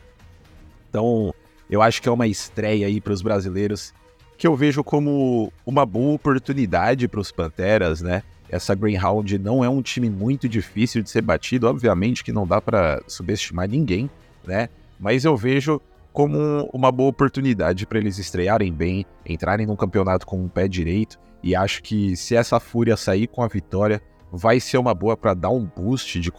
Então, 0.88 1.35
eu 1.68 1.83
acho 1.83 2.00
que 2.00 2.09
é 2.09 2.12
uma 2.12 2.28
estreia 2.28 2.87
aí 2.87 3.00
para 3.00 3.12
os 3.12 3.20
brasileiros 3.20 3.92
que 4.38 4.46
eu 4.46 4.55
vejo 4.55 4.85
como 4.85 5.52
uma 5.66 5.85
boa 5.85 6.14
oportunidade 6.14 7.09
para 7.09 7.18
os 7.18 7.33
Panteras, 7.33 8.00
né? 8.00 8.22
Essa 8.48 8.76
Greyhound 8.76 9.40
não 9.40 9.64
é 9.64 9.68
um 9.68 9.83
time 9.83 10.09
muito 10.09 10.48
difícil 10.48 11.02
de 11.02 11.11
ser 11.11 11.22
batido, 11.22 11.66
obviamente 11.66 12.22
que 12.22 12.31
não 12.31 12.46
dá 12.46 12.61
para 12.61 13.02
subestimar 13.09 13.68
ninguém, 13.68 14.09
né? 14.46 14.68
Mas 15.00 15.24
eu 15.24 15.37
vejo 15.37 15.81
como 16.12 16.68
uma 16.72 16.92
boa 16.92 17.11
oportunidade 17.11 17.87
para 17.87 17.98
eles 17.98 18.18
estrearem 18.18 18.72
bem, 18.72 19.07
entrarem 19.27 19.66
num 19.66 19.77
campeonato 19.77 20.27
com 20.27 20.38
um 20.42 20.48
pé 20.48 20.68
direito, 20.68 21.18
e 21.42 21.57
acho 21.57 21.83
que 21.83 22.16
se 22.16 22.37
essa 22.37 22.61
fúria 22.61 22.96
sair 22.96 23.27
com 23.27 23.42
a 23.42 23.48
vitória, 23.48 24.01
vai 24.31 24.61
ser 24.61 24.79
uma 24.79 24.94
boa 24.94 25.16
para 25.16 25.35
dar 25.35 25.51
um 25.51 25.64
boost 25.64 26.20
de, 26.20 26.33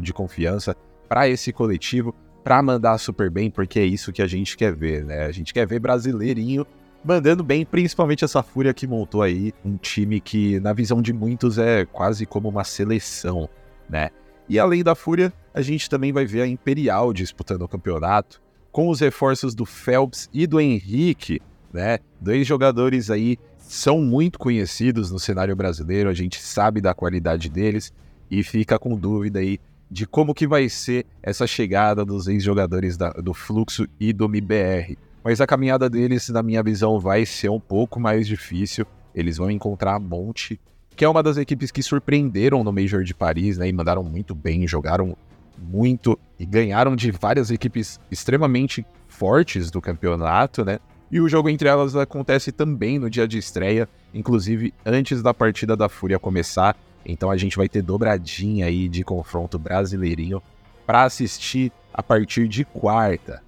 de 0.00 0.12
confiança 0.12 0.76
para 1.08 1.28
esse 1.28 1.52
coletivo, 1.52 2.14
para 2.44 2.62
mandar 2.62 2.98
super 2.98 3.30
bem, 3.30 3.50
porque 3.50 3.78
é 3.78 3.84
isso 3.84 4.12
que 4.12 4.22
a 4.22 4.26
gente 4.26 4.56
quer 4.56 4.74
ver, 4.74 5.04
né? 5.04 5.24
A 5.24 5.32
gente 5.32 5.54
quer 5.54 5.66
ver 5.66 5.78
brasileirinho 5.78 6.66
mandando 7.04 7.42
bem, 7.42 7.64
principalmente 7.64 8.24
essa 8.24 8.42
Fúria 8.42 8.72
que 8.72 8.86
montou 8.86 9.22
aí 9.22 9.52
um 9.64 9.76
time 9.76 10.20
que, 10.20 10.60
na 10.60 10.72
visão 10.72 11.02
de 11.02 11.12
muitos, 11.12 11.58
é 11.58 11.84
quase 11.84 12.26
como 12.26 12.48
uma 12.48 12.64
seleção, 12.64 13.48
né? 13.88 14.10
E 14.48 14.58
além 14.58 14.82
da 14.82 14.94
Fúria, 14.94 15.32
a 15.54 15.62
gente 15.62 15.88
também 15.88 16.12
vai 16.12 16.24
ver 16.24 16.42
a 16.42 16.46
Imperial 16.46 17.12
disputando 17.12 17.62
o 17.62 17.68
campeonato, 17.68 18.40
com 18.72 18.88
os 18.88 19.00
reforços 19.00 19.54
do 19.54 19.66
Phelps 19.66 20.28
e 20.32 20.46
do 20.46 20.58
Henrique, 20.58 21.40
né? 21.72 21.98
Dois 22.20 22.46
jogadores 22.46 23.10
aí 23.10 23.38
são 23.58 24.00
muito 24.00 24.38
conhecidos 24.38 25.10
no 25.12 25.18
cenário 25.18 25.54
brasileiro, 25.54 26.08
a 26.08 26.14
gente 26.14 26.40
sabe 26.40 26.80
da 26.80 26.94
qualidade 26.94 27.48
deles 27.48 27.92
e 28.30 28.42
fica 28.42 28.78
com 28.78 28.96
dúvida 28.96 29.38
aí 29.38 29.58
de 29.90 30.06
como 30.06 30.34
que 30.34 30.46
vai 30.46 30.70
ser 30.70 31.04
essa 31.22 31.46
chegada 31.46 32.02
dos 32.02 32.26
ex-jogadores 32.26 32.96
do 33.22 33.34
Fluxo 33.34 33.86
e 34.00 34.10
do 34.10 34.26
MIBR. 34.26 34.96
Mas 35.22 35.38
a 35.40 35.46
caminhada 35.46 35.88
deles, 35.88 36.30
na 36.30 36.42
minha 36.42 36.62
visão, 36.62 36.98
vai 36.98 37.26
ser 37.26 37.50
um 37.50 37.60
pouco 37.60 38.00
mais 38.00 38.26
difícil. 38.26 38.86
Eles 39.14 39.36
vão 39.36 39.50
encontrar 39.50 39.94
a 39.96 39.98
Monte, 40.00 40.58
que 40.96 41.04
é 41.04 41.08
uma 41.08 41.22
das 41.22 41.36
equipes 41.36 41.70
que 41.70 41.82
surpreenderam 41.82 42.64
no 42.64 42.72
Major 42.72 43.04
de 43.04 43.14
Paris, 43.14 43.58
né? 43.58 43.68
E 43.68 43.72
mandaram 43.72 44.02
muito 44.02 44.34
bem, 44.34 44.66
jogaram 44.66 45.14
muito 45.58 46.18
e 46.42 46.44
ganharam 46.44 46.96
de 46.96 47.12
várias 47.12 47.52
equipes 47.52 48.00
extremamente 48.10 48.84
fortes 49.06 49.70
do 49.70 49.80
campeonato, 49.80 50.64
né? 50.64 50.80
E 51.08 51.20
o 51.20 51.28
jogo 51.28 51.48
entre 51.48 51.68
elas 51.68 51.94
acontece 51.94 52.50
também 52.50 52.98
no 52.98 53.08
dia 53.08 53.28
de 53.28 53.38
estreia, 53.38 53.88
inclusive 54.12 54.74
antes 54.84 55.22
da 55.22 55.32
partida 55.32 55.76
da 55.76 55.88
Fúria 55.88 56.18
começar. 56.18 56.76
Então 57.06 57.30
a 57.30 57.36
gente 57.36 57.56
vai 57.56 57.68
ter 57.68 57.80
dobradinha 57.80 58.66
aí 58.66 58.88
de 58.88 59.04
confronto 59.04 59.56
brasileirinho 59.56 60.42
para 60.84 61.04
assistir 61.04 61.70
a 61.94 62.02
partir 62.02 62.48
de 62.48 62.64
quarta. 62.64 63.40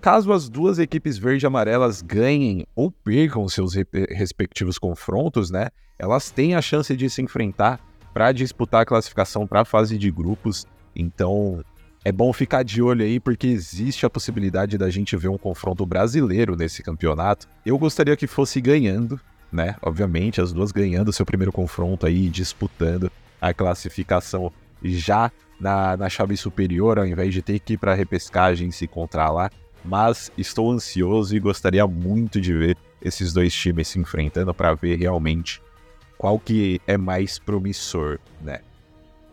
Caso 0.00 0.32
as 0.32 0.48
duas 0.48 0.78
equipes 0.78 1.18
verde 1.18 1.44
e 1.44 1.48
amarelas 1.48 2.00
ganhem 2.00 2.64
ou 2.76 2.92
percam 2.92 3.48
seus 3.48 3.74
respectivos 4.10 4.78
confrontos, 4.78 5.50
né, 5.50 5.70
elas 5.98 6.30
têm 6.30 6.54
a 6.54 6.62
chance 6.62 6.96
de 6.96 7.10
se 7.10 7.20
enfrentar 7.20 7.80
para 8.14 8.30
disputar 8.30 8.82
a 8.82 8.86
classificação 8.86 9.48
para 9.48 9.62
a 9.62 9.64
fase 9.64 9.98
de 9.98 10.12
grupos. 10.12 10.64
Então, 10.98 11.64
é 12.04 12.12
bom 12.12 12.32
ficar 12.32 12.64
de 12.64 12.82
olho 12.82 13.04
aí 13.04 13.20
porque 13.20 13.46
existe 13.46 14.04
a 14.04 14.10
possibilidade 14.10 14.76
da 14.76 14.90
gente 14.90 15.16
ver 15.16 15.28
um 15.28 15.38
confronto 15.38 15.86
brasileiro 15.86 16.56
nesse 16.56 16.82
campeonato. 16.82 17.46
Eu 17.64 17.78
gostaria 17.78 18.16
que 18.16 18.26
fosse 18.26 18.60
ganhando, 18.60 19.18
né? 19.50 19.76
Obviamente, 19.80 20.40
as 20.40 20.52
duas 20.52 20.72
ganhando 20.72 21.12
seu 21.12 21.24
primeiro 21.24 21.52
confronto 21.52 22.04
aí, 22.04 22.28
disputando 22.28 23.10
a 23.40 23.54
classificação 23.54 24.52
já 24.82 25.30
na, 25.60 25.96
na 25.96 26.08
chave 26.08 26.36
superior, 26.36 26.98
ao 26.98 27.06
invés 27.06 27.32
de 27.32 27.42
ter 27.42 27.60
que 27.60 27.74
ir 27.74 27.78
para 27.78 27.94
repescagem 27.94 28.68
e 28.68 28.72
se 28.72 28.84
encontrar 28.84 29.30
lá 29.30 29.50
mas 29.84 30.30
estou 30.36 30.70
ansioso 30.70 31.34
e 31.34 31.40
gostaria 31.40 31.86
muito 31.86 32.40
de 32.40 32.52
ver 32.52 32.76
esses 33.00 33.32
dois 33.32 33.54
times 33.54 33.88
se 33.88 33.98
enfrentando 33.98 34.52
para 34.52 34.74
ver 34.74 34.98
realmente 34.98 35.62
qual 36.16 36.38
que 36.38 36.80
é 36.86 36.96
mais 36.96 37.38
promissor, 37.38 38.18
né? 38.40 38.60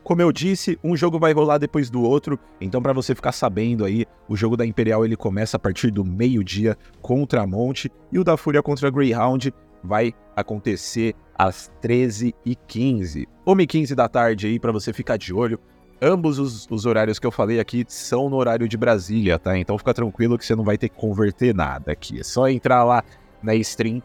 Como 0.05 0.21
eu 0.21 0.31
disse, 0.31 0.77
um 0.83 0.95
jogo 0.95 1.17
vai 1.17 1.33
rolar 1.33 1.57
depois 1.57 1.89
do 1.89 2.03
outro, 2.03 2.39
então 2.61 2.79
para 2.79 2.93
você 2.93 3.15
ficar 3.15 3.31
sabendo 3.31 3.83
aí, 3.83 4.05
o 4.29 4.37
jogo 4.37 4.55
da 4.55 4.63
Imperial 4.63 5.03
ele 5.03 5.15
começa 5.15 5.57
a 5.57 5.59
partir 5.59 5.89
do 5.89 6.05
meio-dia 6.05 6.77
contra 7.01 7.41
a 7.41 7.47
Monte 7.47 7.91
e 8.11 8.19
o 8.19 8.23
da 8.23 8.37
Fúria 8.37 8.61
contra 8.61 8.87
a 8.87 8.91
Greyhound 8.91 9.51
vai 9.83 10.13
acontecer 10.35 11.15
às 11.35 11.71
13h15. 11.81 13.25
1h15 13.47 13.95
da 13.95 14.07
tarde 14.07 14.45
aí 14.45 14.59
para 14.59 14.71
você 14.71 14.93
ficar 14.93 15.17
de 15.17 15.33
olho. 15.33 15.59
Ambos 15.99 16.37
os, 16.37 16.67
os, 16.69 16.85
horários 16.85 17.17
que 17.17 17.25
eu 17.25 17.31
falei 17.31 17.59
aqui 17.59 17.83
são 17.87 18.29
no 18.29 18.35
horário 18.35 18.67
de 18.67 18.77
Brasília, 18.77 19.39
tá? 19.39 19.57
Então 19.57 19.75
fica 19.75 19.91
tranquilo 19.91 20.37
que 20.37 20.45
você 20.45 20.55
não 20.55 20.63
vai 20.63 20.77
ter 20.77 20.89
que 20.89 20.95
converter 20.95 21.51
nada 21.51 21.91
aqui. 21.91 22.19
É 22.19 22.23
só 22.23 22.47
entrar 22.47 22.83
lá 22.83 23.03
na 23.41 23.55
stream 23.55 24.03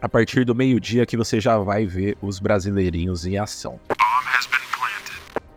a 0.00 0.08
partir 0.08 0.44
do 0.44 0.52
meio-dia 0.52 1.06
que 1.06 1.16
você 1.16 1.38
já 1.38 1.58
vai 1.58 1.86
ver 1.86 2.18
os 2.20 2.40
brasileirinhos 2.40 3.24
em 3.24 3.38
ação. 3.38 3.78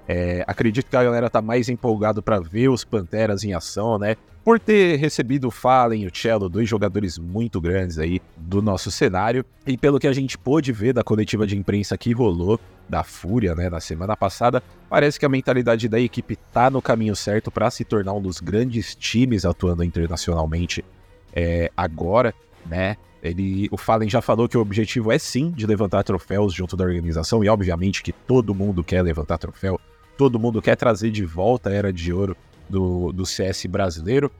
É, 0.07 0.43
acredito 0.47 0.89
que 0.89 0.95
a 0.95 1.03
galera 1.03 1.29
tá 1.29 1.41
mais 1.41 1.67
empolgado 1.67 2.21
para 2.21 2.39
ver 2.39 2.69
os 2.69 2.83
Panteras 2.83 3.43
em 3.43 3.53
ação, 3.53 3.97
né? 3.97 4.15
Por 4.43 4.59
ter 4.59 4.97
recebido 4.97 5.47
o 5.47 5.51
Fallen 5.51 6.03
e 6.03 6.07
o 6.07 6.15
Cello, 6.15 6.47
dois 6.47 6.69
jogadores 6.69 7.17
muito 7.17 7.59
grandes 7.59 7.97
aí 7.97 8.21
do 8.37 8.61
nosso 8.61 8.91
cenário. 8.91 9.43
E 9.65 9.75
pelo 9.75 9.99
que 9.99 10.07
a 10.07 10.13
gente 10.13 10.37
pôde 10.37 10.71
ver 10.71 10.93
da 10.93 11.03
coletiva 11.03 11.47
de 11.47 11.57
imprensa 11.57 11.97
que 11.97 12.13
rolou 12.13 12.59
da 12.87 13.03
Fúria, 13.03 13.55
né, 13.55 13.67
na 13.67 13.79
semana 13.79 14.15
passada, 14.15 14.61
parece 14.87 15.19
que 15.19 15.25
a 15.25 15.29
mentalidade 15.29 15.89
da 15.89 15.99
equipe 15.99 16.35
tá 16.53 16.69
no 16.69 16.79
caminho 16.79 17.15
certo 17.15 17.49
para 17.49 17.71
se 17.71 17.83
tornar 17.83 18.13
um 18.13 18.21
dos 18.21 18.39
grandes 18.39 18.93
times 18.93 19.45
atuando 19.45 19.83
internacionalmente 19.83 20.85
é, 21.33 21.71
agora, 21.75 22.31
né? 22.67 22.97
Ele, 23.23 23.67
o 23.71 23.77
Fallen 23.77 24.07
já 24.07 24.21
falou 24.21 24.47
que 24.47 24.55
o 24.55 24.61
objetivo 24.61 25.11
é 25.11 25.17
sim 25.17 25.49
de 25.49 25.65
levantar 25.65 26.03
troféus 26.03 26.53
junto 26.53 26.77
da 26.77 26.83
organização, 26.83 27.43
e 27.43 27.49
obviamente 27.49 28.03
que 28.03 28.11
todo 28.11 28.53
mundo 28.53 28.83
quer 28.83 29.01
levantar 29.01 29.39
troféu 29.39 29.79
todo 30.17 30.39
mundo 30.39 30.62
quer 30.62 30.75
trazer 30.75 31.12
de 31.12 31.25
volta 31.25 31.69
a 31.69 31.73
era 31.73 31.91
de 31.91 32.12
ouro 32.12 32.36
do, 32.69 33.12
do 33.12 33.25
CS 33.25 33.65
brasileiro, 33.65 34.32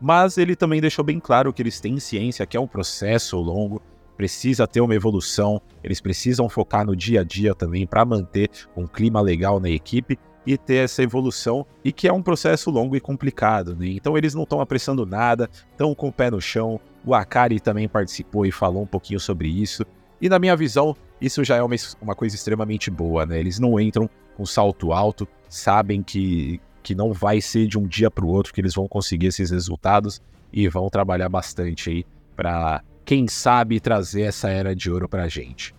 mas 0.00 0.38
ele 0.38 0.56
também 0.56 0.80
deixou 0.80 1.04
bem 1.04 1.20
claro 1.20 1.52
que 1.52 1.62
eles 1.62 1.80
têm 1.80 1.98
ciência 1.98 2.46
que 2.46 2.56
é 2.56 2.60
um 2.60 2.66
processo 2.66 3.36
longo, 3.38 3.80
precisa 4.16 4.66
ter 4.66 4.80
uma 4.80 4.94
evolução, 4.94 5.60
eles 5.82 6.00
precisam 6.00 6.48
focar 6.48 6.84
no 6.84 6.94
dia 6.94 7.20
a 7.20 7.24
dia 7.24 7.54
também 7.54 7.86
para 7.86 8.04
manter 8.04 8.50
um 8.76 8.86
clima 8.86 9.20
legal 9.20 9.58
na 9.58 9.70
equipe 9.70 10.18
e 10.46 10.58
ter 10.58 10.84
essa 10.84 11.02
evolução 11.02 11.64
e 11.84 11.92
que 11.92 12.08
é 12.08 12.12
um 12.12 12.22
processo 12.22 12.70
longo 12.70 12.96
e 12.96 13.00
complicado, 13.00 13.76
né? 13.76 13.88
Então 13.88 14.18
eles 14.18 14.34
não 14.34 14.42
estão 14.42 14.60
apressando 14.60 15.06
nada, 15.06 15.48
estão 15.70 15.94
com 15.94 16.08
o 16.08 16.12
pé 16.12 16.30
no 16.30 16.40
chão. 16.40 16.80
O 17.04 17.14
Akari 17.14 17.60
também 17.60 17.88
participou 17.88 18.44
e 18.44 18.52
falou 18.52 18.82
um 18.82 18.86
pouquinho 18.86 19.20
sobre 19.20 19.48
isso. 19.48 19.84
E 20.22 20.28
na 20.28 20.38
minha 20.38 20.54
visão, 20.54 20.96
isso 21.20 21.42
já 21.42 21.56
é 21.56 21.62
uma, 21.64 21.74
uma 22.00 22.14
coisa 22.14 22.36
extremamente 22.36 22.92
boa, 22.92 23.26
né? 23.26 23.40
Eles 23.40 23.58
não 23.58 23.80
entram 23.80 24.08
com 24.36 24.46
salto 24.46 24.92
alto, 24.92 25.26
sabem 25.48 26.00
que, 26.00 26.60
que 26.80 26.94
não 26.94 27.12
vai 27.12 27.40
ser 27.40 27.66
de 27.66 27.76
um 27.76 27.88
dia 27.88 28.08
para 28.08 28.24
o 28.24 28.28
outro 28.28 28.54
que 28.54 28.60
eles 28.60 28.72
vão 28.72 28.86
conseguir 28.86 29.26
esses 29.26 29.50
resultados 29.50 30.22
e 30.52 30.68
vão 30.68 30.88
trabalhar 30.88 31.28
bastante 31.28 31.90
aí 31.90 32.06
para, 32.36 32.84
quem 33.04 33.26
sabe, 33.26 33.80
trazer 33.80 34.22
essa 34.22 34.48
era 34.48 34.76
de 34.76 34.88
ouro 34.88 35.08
para 35.08 35.24
a 35.24 35.28
gente. 35.28 35.74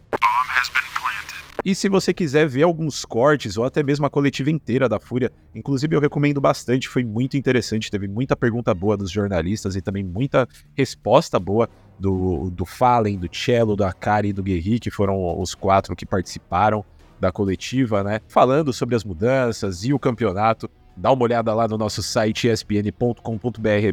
E 1.65 1.73
se 1.73 1.87
você 1.87 2.13
quiser 2.13 2.45
ver 2.45 2.63
alguns 2.63 3.05
cortes 3.05 3.55
ou 3.55 3.63
até 3.63 3.81
mesmo 3.81 4.05
a 4.05 4.09
coletiva 4.09 4.51
inteira 4.51 4.89
da 4.89 4.99
Fúria, 4.99 5.31
inclusive 5.55 5.95
eu 5.95 6.01
recomendo 6.01 6.41
bastante, 6.41 6.89
foi 6.89 7.05
muito 7.05 7.37
interessante, 7.37 7.89
teve 7.89 8.05
muita 8.05 8.35
pergunta 8.35 8.73
boa 8.73 8.97
dos 8.97 9.09
jornalistas 9.09 9.73
e 9.77 9.81
também 9.81 10.03
muita 10.03 10.45
resposta 10.75 11.39
boa 11.39 11.69
do, 11.99 12.49
do 12.49 12.65
Fallen, 12.65 13.17
do 13.17 13.29
Cello, 13.31 13.75
do 13.75 13.83
Akari 13.83 14.29
e 14.29 14.33
do 14.33 14.43
Guerri, 14.43 14.79
que 14.79 14.91
foram 14.91 15.39
os 15.39 15.55
quatro 15.55 15.95
que 15.95 16.05
participaram 16.05 16.83
da 17.19 17.31
coletiva, 17.31 18.03
né? 18.03 18.19
Falando 18.27 18.73
sobre 18.73 18.95
as 18.95 19.03
mudanças 19.03 19.85
e 19.85 19.93
o 19.93 19.99
campeonato. 19.99 20.69
Dá 20.95 21.11
uma 21.11 21.23
olhada 21.23 21.53
lá 21.53 21.67
no 21.67 21.77
nosso 21.77 22.03
site 22.03 22.47
espn.com.br 22.47 23.19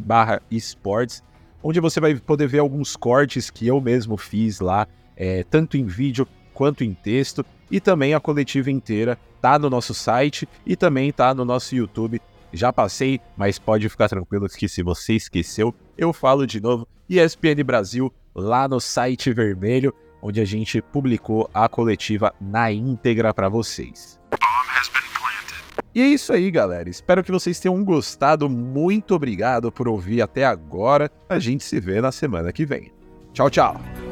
barra 0.03 0.43
esportes, 0.51 1.23
onde 1.63 1.81
você 1.81 2.01
vai 2.01 2.15
poder 2.15 2.47
ver 2.47 2.59
alguns 2.59 2.97
cortes 2.97 3.51
que 3.51 3.67
eu 3.67 3.81
mesmo 3.81 4.17
fiz 4.17 4.61
lá, 4.61 4.87
é, 5.17 5.45
tanto 5.45 5.77
em 5.77 5.87
vídeo 5.87 6.27
quanto 6.53 6.85
em 6.85 6.93
texto, 6.93 7.45
e 7.71 7.81
também 7.81 8.13
a 8.13 8.21
coletiva 8.21 8.71
inteira 8.71 9.19
tá 9.41 9.59
no 9.59 9.71
nosso 9.71 9.95
site 9.95 10.47
e 10.67 10.77
também 10.77 11.11
tá 11.11 11.33
no 11.33 11.45
nosso 11.45 11.75
YouTube. 11.75 12.21
Já 12.53 12.73
passei, 12.73 13.21
mas 13.37 13.59
pode 13.59 13.89
ficar 13.89 14.09
tranquilo 14.09 14.49
que 14.49 14.69
se 14.69 14.83
você 14.83 15.15
esqueceu, 15.15 15.75
eu 15.97 16.13
falo 16.13 16.47
de 16.47 16.61
novo. 16.61 16.87
ESPN 17.09 17.63
Brasil 17.65 18.13
lá 18.35 18.69
no 18.69 18.81
site 18.81 19.33
vermelho, 19.33 19.95
onde 20.23 20.41
a 20.41 20.45
gente 20.45 20.81
publicou 20.81 21.49
a 21.53 21.69
coletiva 21.69 22.35
na 22.41 22.71
íntegra 22.71 23.33
para 23.33 23.49
vocês. 23.49 24.19
E 25.95 26.01
é 26.01 26.07
isso 26.07 26.33
aí, 26.33 26.51
galera. 26.51 26.89
Espero 26.89 27.25
que 27.25 27.33
vocês 27.33 27.59
tenham 27.59 27.83
gostado. 27.85 28.49
Muito 28.49 29.15
obrigado 29.15 29.73
por 29.73 29.89
ouvir 29.89 30.23
até 30.23 30.45
agora. 30.45 31.11
A 31.29 31.39
gente 31.39 31.65
se 31.65 31.81
vê 31.81 32.01
na 32.01 32.13
semana 32.13 32.53
que 32.53 32.65
vem. 32.65 32.93
Tchau, 33.33 33.51
tchau. 33.51 34.10